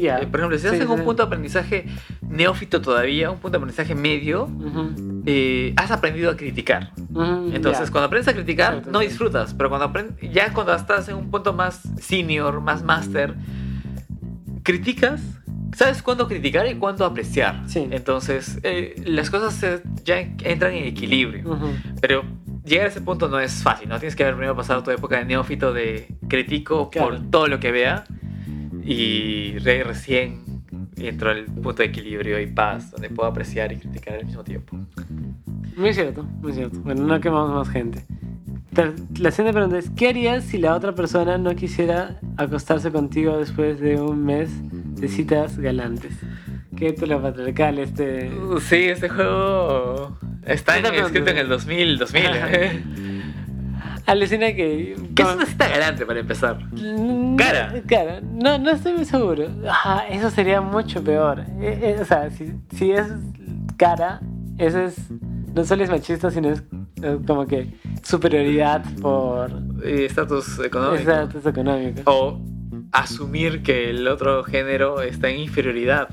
ya. 0.00 0.18
Eh, 0.18 0.26
por 0.26 0.40
ejemplo, 0.40 0.58
si 0.58 0.66
estás 0.66 0.78
Sí, 0.78 0.84
en 0.84 0.90
un 0.90 0.98
sí. 0.98 1.04
punto 1.04 1.22
de 1.22 1.26
aprendizaje 1.28 1.86
neófito 2.36 2.80
todavía, 2.80 3.30
un 3.30 3.38
punto 3.38 3.58
de 3.58 3.64
aprendizaje 3.64 3.94
medio, 3.94 4.44
Ujú, 4.44 5.22
eh, 5.26 5.72
has 5.76 5.90
aprendido 5.90 6.30
a 6.30 6.36
criticar. 6.36 6.92
ujú, 7.10 7.50
Entonces, 7.54 7.86
ya. 7.86 7.92
cuando 7.92 8.06
aprendes 8.06 8.28
a 8.28 8.34
criticar, 8.34 8.74
Exacto, 8.74 8.90
no 8.92 9.00
disfrutas, 9.00 9.54
pero 9.54 9.68
cuando 9.68 9.86
aprendes, 9.86 10.14
ya 10.32 10.52
cuando 10.52 10.74
estás 10.74 11.08
en 11.08 11.16
un 11.16 11.30
punto 11.30 11.52
más 11.52 11.80
senior, 12.00 12.60
más 12.60 12.82
master, 12.82 13.34
criticas, 14.62 15.20
sabes 15.74 16.02
cuándo 16.02 16.26
criticar 16.28 16.66
y 16.66 16.74
cuándo 16.74 17.04
apreciar. 17.04 17.62
Sí. 17.66 17.86
Entonces, 17.90 18.58
eh, 18.62 18.94
las 19.04 19.30
cosas 19.30 19.54
se- 19.54 19.82
ya 20.04 20.18
entran 20.20 20.72
en 20.74 20.84
equilibrio. 20.84 21.48
Ujú. 21.50 21.68
Pero 22.00 22.24
llegar 22.64 22.86
a 22.86 22.88
ese 22.88 23.00
punto 23.00 23.28
no 23.28 23.38
es 23.38 23.62
fácil, 23.62 23.88
¿no? 23.88 23.98
Tienes 23.98 24.16
que 24.16 24.22
haber 24.24 24.34
primero 24.36 24.56
pasado 24.56 24.82
tu 24.82 24.90
época 24.90 25.18
de 25.18 25.24
neófito 25.24 25.72
de 25.72 26.08
critico 26.28 26.90
Claro. 26.90 27.08
por 27.18 27.30
todo 27.30 27.46
lo 27.46 27.60
que 27.60 27.70
vea 27.72 28.04
y 28.84 29.58
re- 29.58 29.84
recién 29.84 30.44
entro 30.98 31.30
al 31.30 31.44
punto 31.46 31.74
de 31.82 31.84
equilibrio 31.86 32.40
y 32.40 32.46
paz, 32.46 32.90
donde 32.90 33.10
puedo 33.10 33.28
apreciar 33.28 33.72
y 33.72 33.76
criticar 33.76 34.14
al 34.16 34.24
mismo 34.26 34.42
tiempo. 34.44 34.76
Muy 35.76 35.92
cierto, 35.92 36.22
muy 36.22 36.52
cierto. 36.52 36.78
Bueno, 36.80 37.04
no 37.04 37.20
quemamos 37.20 37.54
más 37.54 37.68
gente. 37.68 38.04
La 39.18 39.30
siguiente 39.30 39.52
pregunta 39.54 39.78
es, 39.78 39.88
¿qué 39.90 40.08
harías 40.08 40.44
si 40.44 40.58
la 40.58 40.74
otra 40.74 40.94
persona 40.94 41.38
no 41.38 41.54
quisiera 41.56 42.20
acostarse 42.36 42.90
contigo 42.92 43.38
después 43.38 43.80
de 43.80 43.98
un 44.00 44.24
mes 44.24 44.50
de 45.00 45.08
citas 45.08 45.58
galantes? 45.58 46.12
¿Qué 46.76 46.94
lo 47.06 47.22
patriarcal 47.22 47.78
este...? 47.78 48.30
Sí, 48.60 48.84
este 48.84 49.08
juego 49.08 50.18
está 50.44 50.76
en- 50.78 50.84
escrito 50.86 51.30
en 51.30 51.38
el 51.38 51.48
2000, 51.48 51.96
2000. 51.98 52.24
¿eh? 52.26 52.82
Alucina 54.06 54.46
que... 54.54 54.96
¿Qué 55.14 55.22
es 55.22 55.28
una 55.34 55.46
cita 55.46 55.68
galante 55.68 56.06
para 56.06 56.20
empezar? 56.20 56.58
Mm, 56.72 57.36
Cara. 57.36 57.72
Cara, 57.88 58.20
no, 58.22 58.56
no 58.58 58.70
estoy 58.70 58.92
muy 58.92 59.04
seguro. 59.04 59.48
Ah, 59.68 60.04
eso 60.08 60.30
sería 60.30 60.60
mucho 60.60 61.02
peor. 61.02 61.40
Eh, 61.60 61.78
eh, 61.82 61.98
o 62.00 62.04
sea, 62.04 62.30
si, 62.30 62.52
si 62.74 62.92
es 62.92 63.06
cara, 63.76 64.20
eso 64.58 64.78
es. 64.80 64.96
No 65.54 65.64
solo 65.64 65.82
es 65.84 65.90
machista, 65.90 66.30
sino 66.30 66.50
es 66.50 66.62
eh, 67.02 67.18
como 67.26 67.46
que 67.46 67.74
superioridad 68.02 68.84
por 69.00 69.50
Estatus 69.82 70.58
económico. 70.60 71.00
estatus 71.00 71.46
económico. 71.46 72.02
O 72.06 72.40
asumir 72.92 73.62
que 73.62 73.90
el 73.90 74.06
otro 74.06 74.44
género 74.44 75.00
está 75.02 75.28
en 75.30 75.40
inferioridad. 75.40 76.08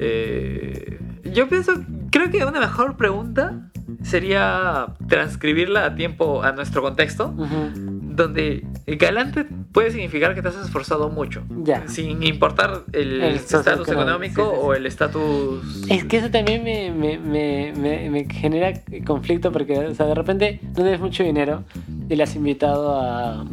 Eh, 0.00 0.98
yo 1.32 1.48
pienso, 1.48 1.72
creo 2.10 2.30
que 2.30 2.44
una 2.44 2.60
mejor 2.60 2.96
pregunta 2.96 3.70
sería 4.04 4.86
transcribirla 5.08 5.86
a 5.86 5.94
tiempo, 5.96 6.42
a 6.42 6.52
nuestro 6.52 6.82
contexto, 6.82 7.34
Ujú. 7.36 7.70
donde 7.74 8.64
galante 8.86 9.44
puede 9.72 9.90
significar 9.90 10.34
que 10.34 10.42
te 10.42 10.48
has 10.48 10.56
esforzado 10.56 11.08
mucho, 11.10 11.42
Ya. 11.64 11.88
sin 11.88 12.22
importar 12.22 12.84
el 12.92 13.22
estatus 13.22 13.88
económico 13.88 14.42
sí, 14.42 14.48
sí, 14.50 14.54
sí. 14.56 14.60
o 14.62 14.74
el 14.74 14.86
estatus... 14.86 15.86
Es 15.90 16.04
que 16.04 16.18
eso 16.18 16.30
también 16.30 16.62
me, 16.62 16.90
me, 16.92 17.18
me, 17.18 17.72
me, 17.72 18.10
me 18.10 18.24
genera 18.32 18.72
conflicto 19.06 19.50
porque, 19.50 19.78
o 19.78 19.94
sea, 19.94 20.06
de 20.06 20.14
repente 20.14 20.60
no 20.62 20.74
tienes 20.74 21.00
mucho 21.00 21.24
dinero 21.24 21.64
y 22.08 22.14
le 22.14 22.22
has 22.22 22.36
invitado 22.36 23.00
a, 23.00 23.44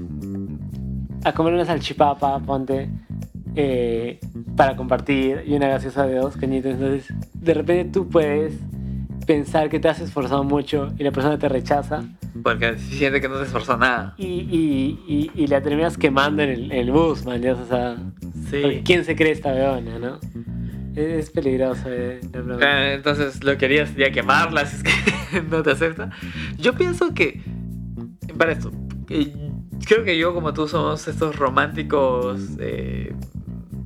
a 1.23 1.31
comer 1.33 1.53
una 1.53 1.65
salchipapa, 1.65 2.39
ponte, 2.39 2.89
eh, 3.55 4.19
para 4.55 4.75
compartir 4.75 5.43
y 5.47 5.53
una 5.55 5.69
gaseosa 5.69 6.05
de 6.05 6.15
dos 6.15 6.35
cañitas. 6.37 6.73
Entonces, 6.73 7.07
de 7.33 7.53
repente 7.53 7.91
tú 7.93 8.09
puedes 8.09 8.53
pensar 9.25 9.69
que 9.69 9.79
te 9.79 9.87
has 9.89 9.99
esforzado 10.01 10.43
mucho 10.43 10.89
y 10.97 11.03
la 11.03 11.11
persona 11.11 11.37
te 11.37 11.47
rechaza 11.49 12.03
Porque 12.43 12.77
siente 12.77 13.21
que 13.21 13.29
no 13.29 13.37
te 13.37 13.43
esforzó 13.45 13.77
nada. 13.77 14.13
y, 14.17 14.25
y, 14.25 14.99
y, 15.07 15.31
y 15.43 15.47
la 15.47 15.61
terminas 15.61 15.97
quemando 15.97 16.41
en 16.43 16.49
el, 16.49 16.71
en 16.71 16.77
el 16.79 16.91
bus, 16.91 17.25
man. 17.25 17.41
ya, 17.41 17.53
O 17.53 17.65
sea, 17.65 17.97
Sí. 18.49 18.81
¿quién 18.83 19.05
se 19.05 19.15
cree 19.15 19.31
esta 19.31 19.53
weona, 19.53 19.97
no? 19.99 20.19
Es, 20.93 21.29
peligroso, 21.29 21.83
eh, 21.87 22.19
la. 22.33 22.57
Ah, 22.61 22.93
Entonces 22.93 23.43
lo 23.45 23.57
querías 23.57 23.89
sería 23.91 24.11
quemarla 24.11 24.65
si 24.65 24.75
es 24.77 24.83
que 24.83 25.41
no 25.49 25.63
te 25.63 25.71
acepta. 25.71 26.09
Yo 26.57 26.73
pienso 26.73 27.13
que, 27.13 27.41
para 28.37 28.51
esto, 28.51 28.71
eh, 29.09 29.33
creo 29.87 30.03
que 30.03 30.17
yo 30.17 30.33
como 30.33 30.53
tú 30.53 30.67
somos 30.67 31.07
estos 31.07 31.37
románticos 31.37 32.41
eh, 32.59 33.13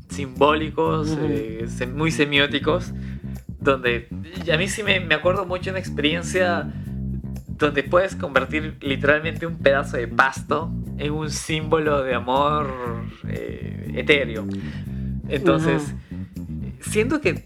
simbólicos, 0.10 1.10
Ujú. 1.12 1.21
eh, 1.30 1.65
sem- 1.67 1.93
muy 1.93 2.10
semióticos, 2.12 2.93
donde 3.71 4.08
a 4.51 4.58
mí 4.58 4.67
sí 4.67 4.84
me, 4.84 4.99
me 4.99 5.15
acuerdo 5.15 5.45
mucho 5.45 5.71
una 5.71 5.80
experiencia 5.80 6.71
donde 7.58 7.84
puedes 7.84 8.15
convertir 8.15 8.78
literalmente 8.82 9.47
un 9.47 9.58
pedazo 9.58 9.97
de 9.97 10.08
pasto 10.08 10.71
en 10.97 11.12
un 11.12 11.30
símbolo 11.30 12.04
de 12.04 12.13
amor 12.13 12.69
eh, 13.28 13.93
etéreo. 13.95 14.45
Entonces, 15.28 15.95
siento 16.82 17.21
que 17.21 17.45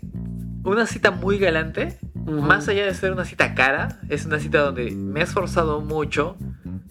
una 0.63 0.85
cita 0.85 1.11
muy 1.11 1.37
galante, 1.37 1.99
más 2.25 2.67
allá 2.67 2.85
de 2.85 2.93
ser 2.93 3.11
una 3.11 3.25
cita 3.25 3.53
cara, 3.55 3.99
es 4.09 4.25
una 4.25 4.39
cita 4.39 4.59
donde 4.59 4.91
me 4.91 5.21
he 5.21 5.23
esforzado 5.23 5.81
mucho 5.81 6.37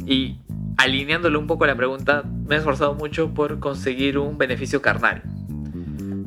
y 0.06 0.40
alineándolo 0.76 1.38
un 1.38 1.46
poco 1.46 1.64
a 1.64 1.66
la 1.66 1.76
pregunta, 1.76 2.22
me 2.22 2.54
he 2.54 2.58
esforzado 2.58 2.94
mucho 2.94 3.34
por 3.34 3.58
conseguir 3.58 4.18
un 4.18 4.38
beneficio 4.38 4.80
carnal. 4.80 5.22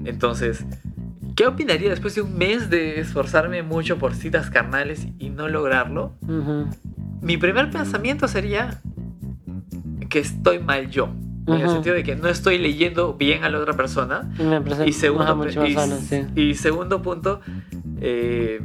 Entonces, 0.05 0.65
¿qué 1.41 1.47
opinaría 1.47 1.89
después 1.89 2.13
de 2.13 2.21
un 2.21 2.37
mes 2.37 2.69
de 2.69 2.99
esforzarme 2.99 3.63
mucho 3.63 3.97
por 3.97 4.13
citas 4.13 4.51
carnales 4.51 5.07
y 5.17 5.31
no 5.31 5.47
lograrlo? 5.47 6.13
Ujú. 6.21 6.67
mi 7.19 7.37
primer 7.37 7.71
pensamiento 7.71 8.27
sería 8.27 8.79
que 10.07 10.19
estoy 10.19 10.59
mal 10.59 10.91
yo. 10.91 11.09
En 11.47 11.55
el 11.55 11.67
sentido 11.67 11.95
de 11.95 12.03
que 12.03 12.15
no 12.15 12.27
estoy 12.27 12.59
leyendo 12.59 13.15
bien 13.15 13.43
a 13.43 13.49
la 13.49 13.57
otra 13.57 13.73
persona. 13.73 14.29
Me 14.37 14.87
Y 14.87 14.93
segundo, 14.93 15.47
y, 15.65 15.75
sí. 16.01 16.25
y 16.35 16.53
segundo 16.53 17.01
punto, 17.01 17.41
eh, 17.99 18.61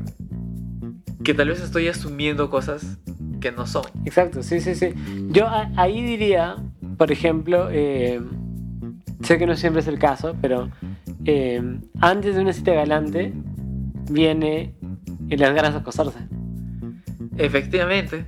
que 1.25 1.33
tal 1.33 1.49
vez 1.49 1.63
estoy 1.63 1.89
asumiendo 1.89 2.51
cosas 2.51 2.99
que 3.41 3.53
no 3.53 3.67
son. 3.67 3.85
Exacto, 4.05 4.43
sí, 4.43 4.61
sí, 4.61 4.75
sí. 4.75 4.93
Yo 5.31 5.49
ahí 5.77 6.03
diría, 6.03 6.57
por 6.99 7.11
ejemplo, 7.11 7.69
eh, 7.71 8.21
sé 9.23 9.39
que 9.39 9.47
no 9.47 9.57
siempre 9.57 9.81
es 9.81 9.89
el 9.89 9.99
caso, 9.99 10.37
pero 10.43 10.69
eh, 11.27 11.63
antes 12.01 12.35
de 12.35 12.41
una 12.41 12.53
cita 12.53 12.73
galante 12.73 13.33
viene 14.11 14.75
eh, 15.29 15.37
las 15.37 15.55
ganas 15.55 15.73
de 15.73 15.81
acostarse. 15.81 16.21
Efectivamente. 17.39 18.27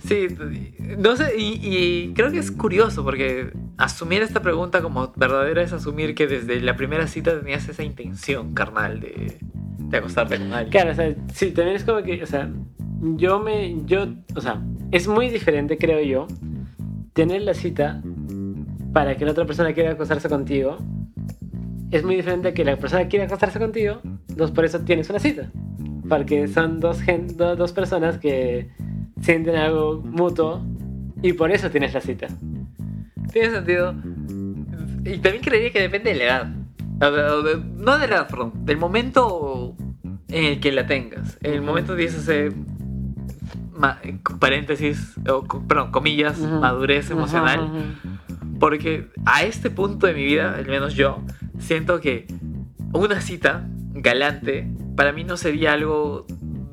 Sí, 0.00 0.26
no 0.98 1.14
sé, 1.16 1.38
y, 1.38 1.60
y 1.62 2.12
creo 2.14 2.32
que 2.32 2.38
es 2.38 2.50
curioso 2.50 3.04
porque 3.04 3.52
asumir 3.76 4.22
esta 4.22 4.42
pregunta 4.42 4.82
como 4.82 5.12
verdadera 5.14 5.62
es 5.62 5.72
asumir 5.72 6.16
que 6.16 6.26
desde 6.26 6.60
la 6.60 6.74
primera 6.74 7.06
cita 7.06 7.38
tenías 7.38 7.68
esa 7.68 7.84
intención 7.84 8.54
carnal 8.54 8.98
de, 8.98 9.38
de 9.78 9.96
acostarte 9.96 10.38
con 10.38 10.52
alguien. 10.52 10.70
Claro, 10.70 10.90
o 10.90 10.94
sea, 10.94 11.14
sí, 11.32 11.52
también 11.52 11.76
es 11.76 11.84
como 11.84 12.02
que, 12.02 12.20
o 12.20 12.26
sea, 12.26 12.50
yo 13.16 13.38
me, 13.38 13.76
yo, 13.86 14.08
o 14.34 14.40
sea, 14.40 14.60
es 14.90 15.06
muy 15.06 15.28
diferente, 15.28 15.78
creo 15.78 16.02
yo, 16.02 16.26
tener 17.12 17.42
la 17.42 17.54
cita 17.54 18.02
para 18.92 19.16
que 19.16 19.24
la 19.24 19.30
otra 19.30 19.44
persona 19.44 19.72
quiera 19.72 19.92
acostarse 19.92 20.28
contigo. 20.28 20.78
Es 21.90 22.04
muy 22.04 22.16
diferente 22.16 22.52
que 22.52 22.64
la 22.64 22.76
persona 22.76 23.08
quiera 23.08 23.24
acostarse 23.26 23.58
contigo, 23.58 24.00
dos 24.28 24.50
por 24.50 24.64
eso 24.64 24.80
tienes 24.80 25.08
una 25.10 25.18
cita. 25.18 25.50
Porque 26.08 26.48
son 26.48 26.80
dos, 26.80 27.00
gen, 27.02 27.36
do- 27.36 27.56
dos 27.56 27.72
personas 27.72 28.18
que 28.18 28.70
sienten 29.20 29.56
algo 29.56 30.00
mutuo 30.02 30.62
y 31.22 31.32
por 31.32 31.50
eso 31.50 31.70
tienes 31.70 31.94
la 31.94 32.00
cita. 32.00 32.28
Tiene 33.32 33.50
sentido. 33.50 33.94
Y 35.04 35.18
también 35.18 35.42
creería 35.42 35.70
que 35.72 35.80
depende 35.80 36.12
de 36.12 36.16
la 36.18 36.24
edad. 36.24 36.46
No 37.76 37.98
de 37.98 38.08
la 38.08 38.16
edad, 38.16 38.28
perdón, 38.28 38.52
del 38.64 38.76
momento 38.78 39.74
en 40.28 40.44
el 40.44 40.60
que 40.60 40.72
la 40.72 40.86
tengas. 40.86 41.38
En 41.42 41.54
el 41.54 41.62
momento 41.62 41.94
ma- 43.72 43.98
paréntesis, 44.38 45.14
o, 45.30 45.42
perdón, 45.66 45.90
comillas, 45.90 46.38
Ujú. 46.38 46.60
madurez 46.60 47.10
emocional. 47.10 47.60
Ujú, 47.60 47.76
ujú. 47.76 48.58
Porque 48.58 49.10
a 49.24 49.44
este 49.44 49.70
punto 49.70 50.06
de 50.06 50.14
mi 50.14 50.24
vida, 50.24 50.54
al 50.56 50.66
menos 50.66 50.94
yo, 50.94 51.22
siento 51.58 52.00
que 52.00 52.26
una 52.92 53.20
cita 53.20 53.68
galante 53.94 54.68
para 54.96 55.12
mí 55.12 55.24
no 55.24 55.36
sería 55.36 55.72
algo 55.72 56.26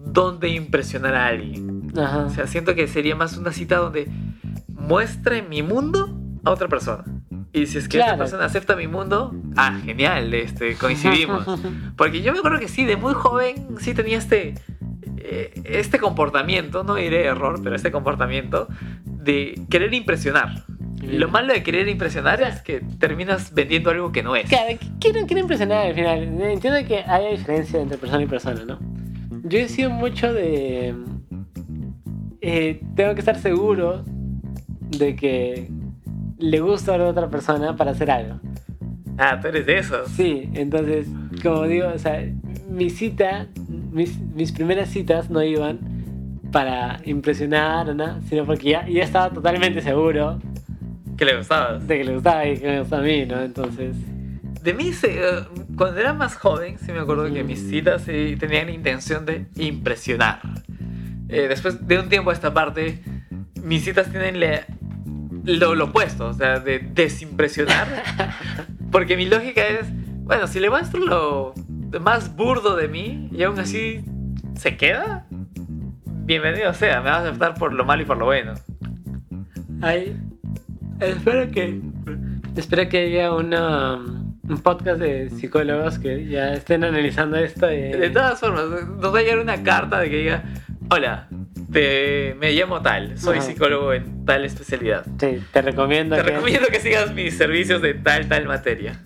donde 0.05 0.49
impresionar 0.49 1.15
a 1.15 1.27
alguien. 1.27 1.91
Ajá. 1.97 2.25
O 2.25 2.29
sea, 2.29 2.47
siento 2.47 2.75
que 2.75 2.87
sería 2.87 3.15
más 3.15 3.37
una 3.37 3.51
cita 3.51 3.77
donde 3.77 4.07
muestre 4.69 5.41
mi 5.41 5.61
mundo 5.63 6.17
a 6.43 6.51
otra 6.51 6.67
persona. 6.67 7.03
Y 7.53 7.67
si 7.67 7.77
es 7.77 7.87
que 7.87 7.97
esta 7.97 8.07
Claro. 8.09 8.19
persona 8.19 8.45
acepta 8.45 8.75
mi 8.75 8.87
mundo, 8.87 9.33
ah, 9.55 9.79
genial, 9.83 10.33
este, 10.33 10.75
coincidimos. 10.75 11.45
Porque 11.97 12.21
yo 12.21 12.33
me 12.33 12.39
acuerdo 12.39 12.59
que 12.59 12.67
sí, 12.67 12.83
de 12.85 12.97
muy 12.97 13.13
joven 13.13 13.77
sí 13.79 13.93
tenía 13.93 14.17
este, 14.17 14.55
eh, 15.17 15.53
este 15.63 15.99
comportamiento, 15.99 16.83
no 16.83 16.95
diré 16.95 17.25
error, 17.25 17.61
pero 17.63 17.75
este 17.75 17.91
comportamiento 17.91 18.67
de 19.05 19.61
querer 19.69 19.93
impresionar. 19.93 20.65
Lo 21.01 21.27
malo 21.29 21.53
de 21.53 21.61
querer 21.61 21.87
impresionar 21.87 22.41
es 22.41 22.61
que 22.61 22.81
terminas 22.99 23.53
vendiendo 23.53 23.89
algo 23.91 24.11
que 24.11 24.23
no 24.23 24.35
es. 24.35 24.49
Claro, 24.49 24.77
quiero, 24.99 25.25
quiero 25.27 25.41
impresionar 25.41 25.87
al 25.87 25.93
final. 25.93 26.23
Entiendo 26.41 26.79
que 26.87 26.99
hay 27.05 27.35
diferencia 27.37 27.81
entre 27.81 27.97
persona 27.97 28.23
y 28.23 28.27
persona, 28.27 28.65
¿no? 28.65 28.79
Yo 29.43 29.59
he 29.59 29.67
sido 29.67 29.89
mucho 29.89 30.33
de. 30.33 30.95
eh, 32.41 32.81
tengo 32.95 33.13
que 33.13 33.19
estar 33.19 33.37
seguro 33.37 34.03
de 34.97 35.15
que 35.15 35.69
le 36.39 36.59
gusta 36.59 36.95
a 36.95 36.97
la 36.97 37.05
otra 37.05 37.29
persona 37.29 37.75
para 37.75 37.91
hacer 37.91 38.09
algo. 38.09 38.39
Ah, 39.17 39.39
tú 39.39 39.47
eres 39.47 39.65
de 39.65 39.77
esos. 39.77 40.09
Sí, 40.09 40.49
entonces, 40.53 41.07
como 41.41 41.63
digo, 41.63 41.87
o 41.93 41.97
sea, 41.99 42.23
mi 42.69 42.89
cita, 42.89 43.47
mis, 43.91 44.19
mis 44.19 44.51
primeras 44.51 44.89
citas 44.89 45.29
no 45.29 45.43
iban 45.43 45.79
para 46.51 46.99
impresionar 47.05 47.89
o 47.89 47.93
nada, 47.93 48.19
sino 48.27 48.45
porque 48.45 48.71
ya, 48.71 48.87
ya 48.87 49.03
estaba 49.03 49.29
totalmente 49.29 49.81
seguro 49.81 50.39
Que 51.17 51.25
le 51.25 51.37
gustabas. 51.37 51.87
de 51.87 51.97
que 51.97 52.03
le 52.03 52.13
gustaba 52.15 52.45
y 52.45 52.57
que 52.57 52.67
me 52.67 52.79
gustaba 52.81 53.01
a 53.01 53.05
mí, 53.05 53.25
¿no? 53.25 53.41
Entonces. 53.41 53.95
De 54.61 54.73
mí, 54.73 54.91
se- 54.93 55.15
eh, 55.19 55.43
cuando 55.77 55.99
era 55.99 56.13
más 56.13 56.35
joven, 56.35 56.77
sí 56.79 56.91
me 56.91 56.99
acuerdo 56.99 57.31
que 57.31 57.43
mis 57.43 57.61
Mm. 57.63 57.69
citas 57.69 58.01
sí 58.03 58.35
tenían 58.39 58.65
la 58.67 58.71
intención 58.73 59.25
de 59.25 59.45
impresionar. 59.57 60.39
Eh, 61.29 61.45
después 61.47 61.87
de 61.87 61.99
un 61.99 62.09
tiempo 62.09 62.31
a 62.31 62.33
esta 62.33 62.53
parte, 62.53 62.99
mis 63.63 63.83
citas 63.83 64.09
tienen 64.11 64.39
la- 64.39 64.65
lo, 65.45 65.75
lo 65.75 65.85
opuesto, 65.85 66.27
o 66.29 66.33
sea, 66.33 66.59
de 66.59 66.79
desimpresionar. 66.79 67.87
Porque 68.91 69.15
mi 69.15 69.25
lógica 69.27 69.61
es, 69.67 69.85
bueno, 70.23 70.47
si 70.47 70.59
le 70.59 70.69
muestro 70.69 70.99
lo 70.99 71.53
más 72.01 72.35
burdo 72.35 72.75
de 72.75 72.87
mí 72.87 73.29
y 73.31 73.43
aún 73.43 73.59
así 73.59 74.03
se 74.55 74.75
queda, 74.77 75.27
bienvenido 76.25 76.73
sea, 76.73 77.01
me 77.01 77.09
vas 77.11 77.19
a 77.19 77.27
aceptar 77.29 77.53
por 77.53 77.71
lo 77.73 77.85
malo 77.85 78.01
y 78.01 78.05
por 78.05 78.17
lo 78.17 78.25
bueno. 78.25 78.55
Ay, 79.81 80.17
espero 80.99 81.51
que 81.51 81.79
espero 82.55 82.87
que 82.89 82.97
haya 82.99 83.33
una, 83.33 83.95
un 83.95 84.57
podcast 84.63 84.99
de 84.99 85.29
psicólogos 85.29 85.99
que 85.99 86.25
ya 86.27 86.53
estén 86.53 86.83
analizando 86.83 87.37
esto. 87.37 87.71
y- 87.71 87.91
De 87.91 88.09
todas 88.09 88.39
formas, 88.39 88.65
nos 88.99 89.13
va 89.13 89.19
a 89.19 89.21
llegar 89.21 89.39
una 89.39 89.61
carta 89.63 89.99
de 89.99 90.09
que 90.09 90.17
diga, 90.17 90.43
hola, 90.89 91.27
te, 91.71 92.35
me 92.39 92.51
llamo 92.53 92.81
tal, 92.81 93.17
soy 93.17 93.39
Ajá. 93.39 93.47
psicólogo 93.47 93.93
en 93.93 94.25
tal 94.25 94.45
especialidad. 94.45 95.05
Sí, 95.19 95.39
te 95.51 95.61
recomiendo 95.61 96.15
Te 96.15 96.23
que... 96.23 96.31
recomiendo 96.31 96.67
que 96.69 96.79
sigas 96.79 97.13
mis 97.13 97.35
servicios 97.37 97.81
de 97.81 97.93
tal, 97.95 98.27
tal 98.27 98.45
materia. 98.45 99.01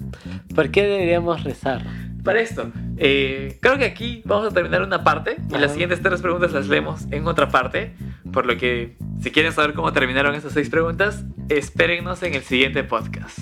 ¿Por 0.54 0.70
qué 0.70 0.84
deberíamos 0.84 1.44
rezar? 1.44 1.82
Para 2.24 2.42
esto, 2.42 2.72
eh, 2.98 3.58
creo 3.62 3.78
que 3.78 3.86
aquí 3.86 4.22
vamos 4.26 4.52
a 4.52 4.54
terminar 4.54 4.82
una 4.82 5.04
parte 5.04 5.38
y 5.50 5.54
Ajá. 5.54 5.62
las 5.62 5.72
siguientes 5.72 6.02
tres 6.02 6.22
preguntas 6.22 6.52
las 6.52 6.68
leemos 6.68 7.06
en 7.12 7.28
otra 7.28 7.50
parte. 7.50 7.96
Por 8.32 8.46
lo 8.46 8.58
que, 8.58 8.98
si 9.22 9.32
quieren 9.32 9.54
saber 9.54 9.74
cómo 9.74 9.92
terminaron 9.94 10.36
estas 10.36 10.54
seis 10.54 10.70
preguntas, 10.70 11.26
espérennos 11.48 12.22
en 12.24 12.36
el 12.36 12.44
siguiente 12.44 12.84
podcast. 12.84 13.40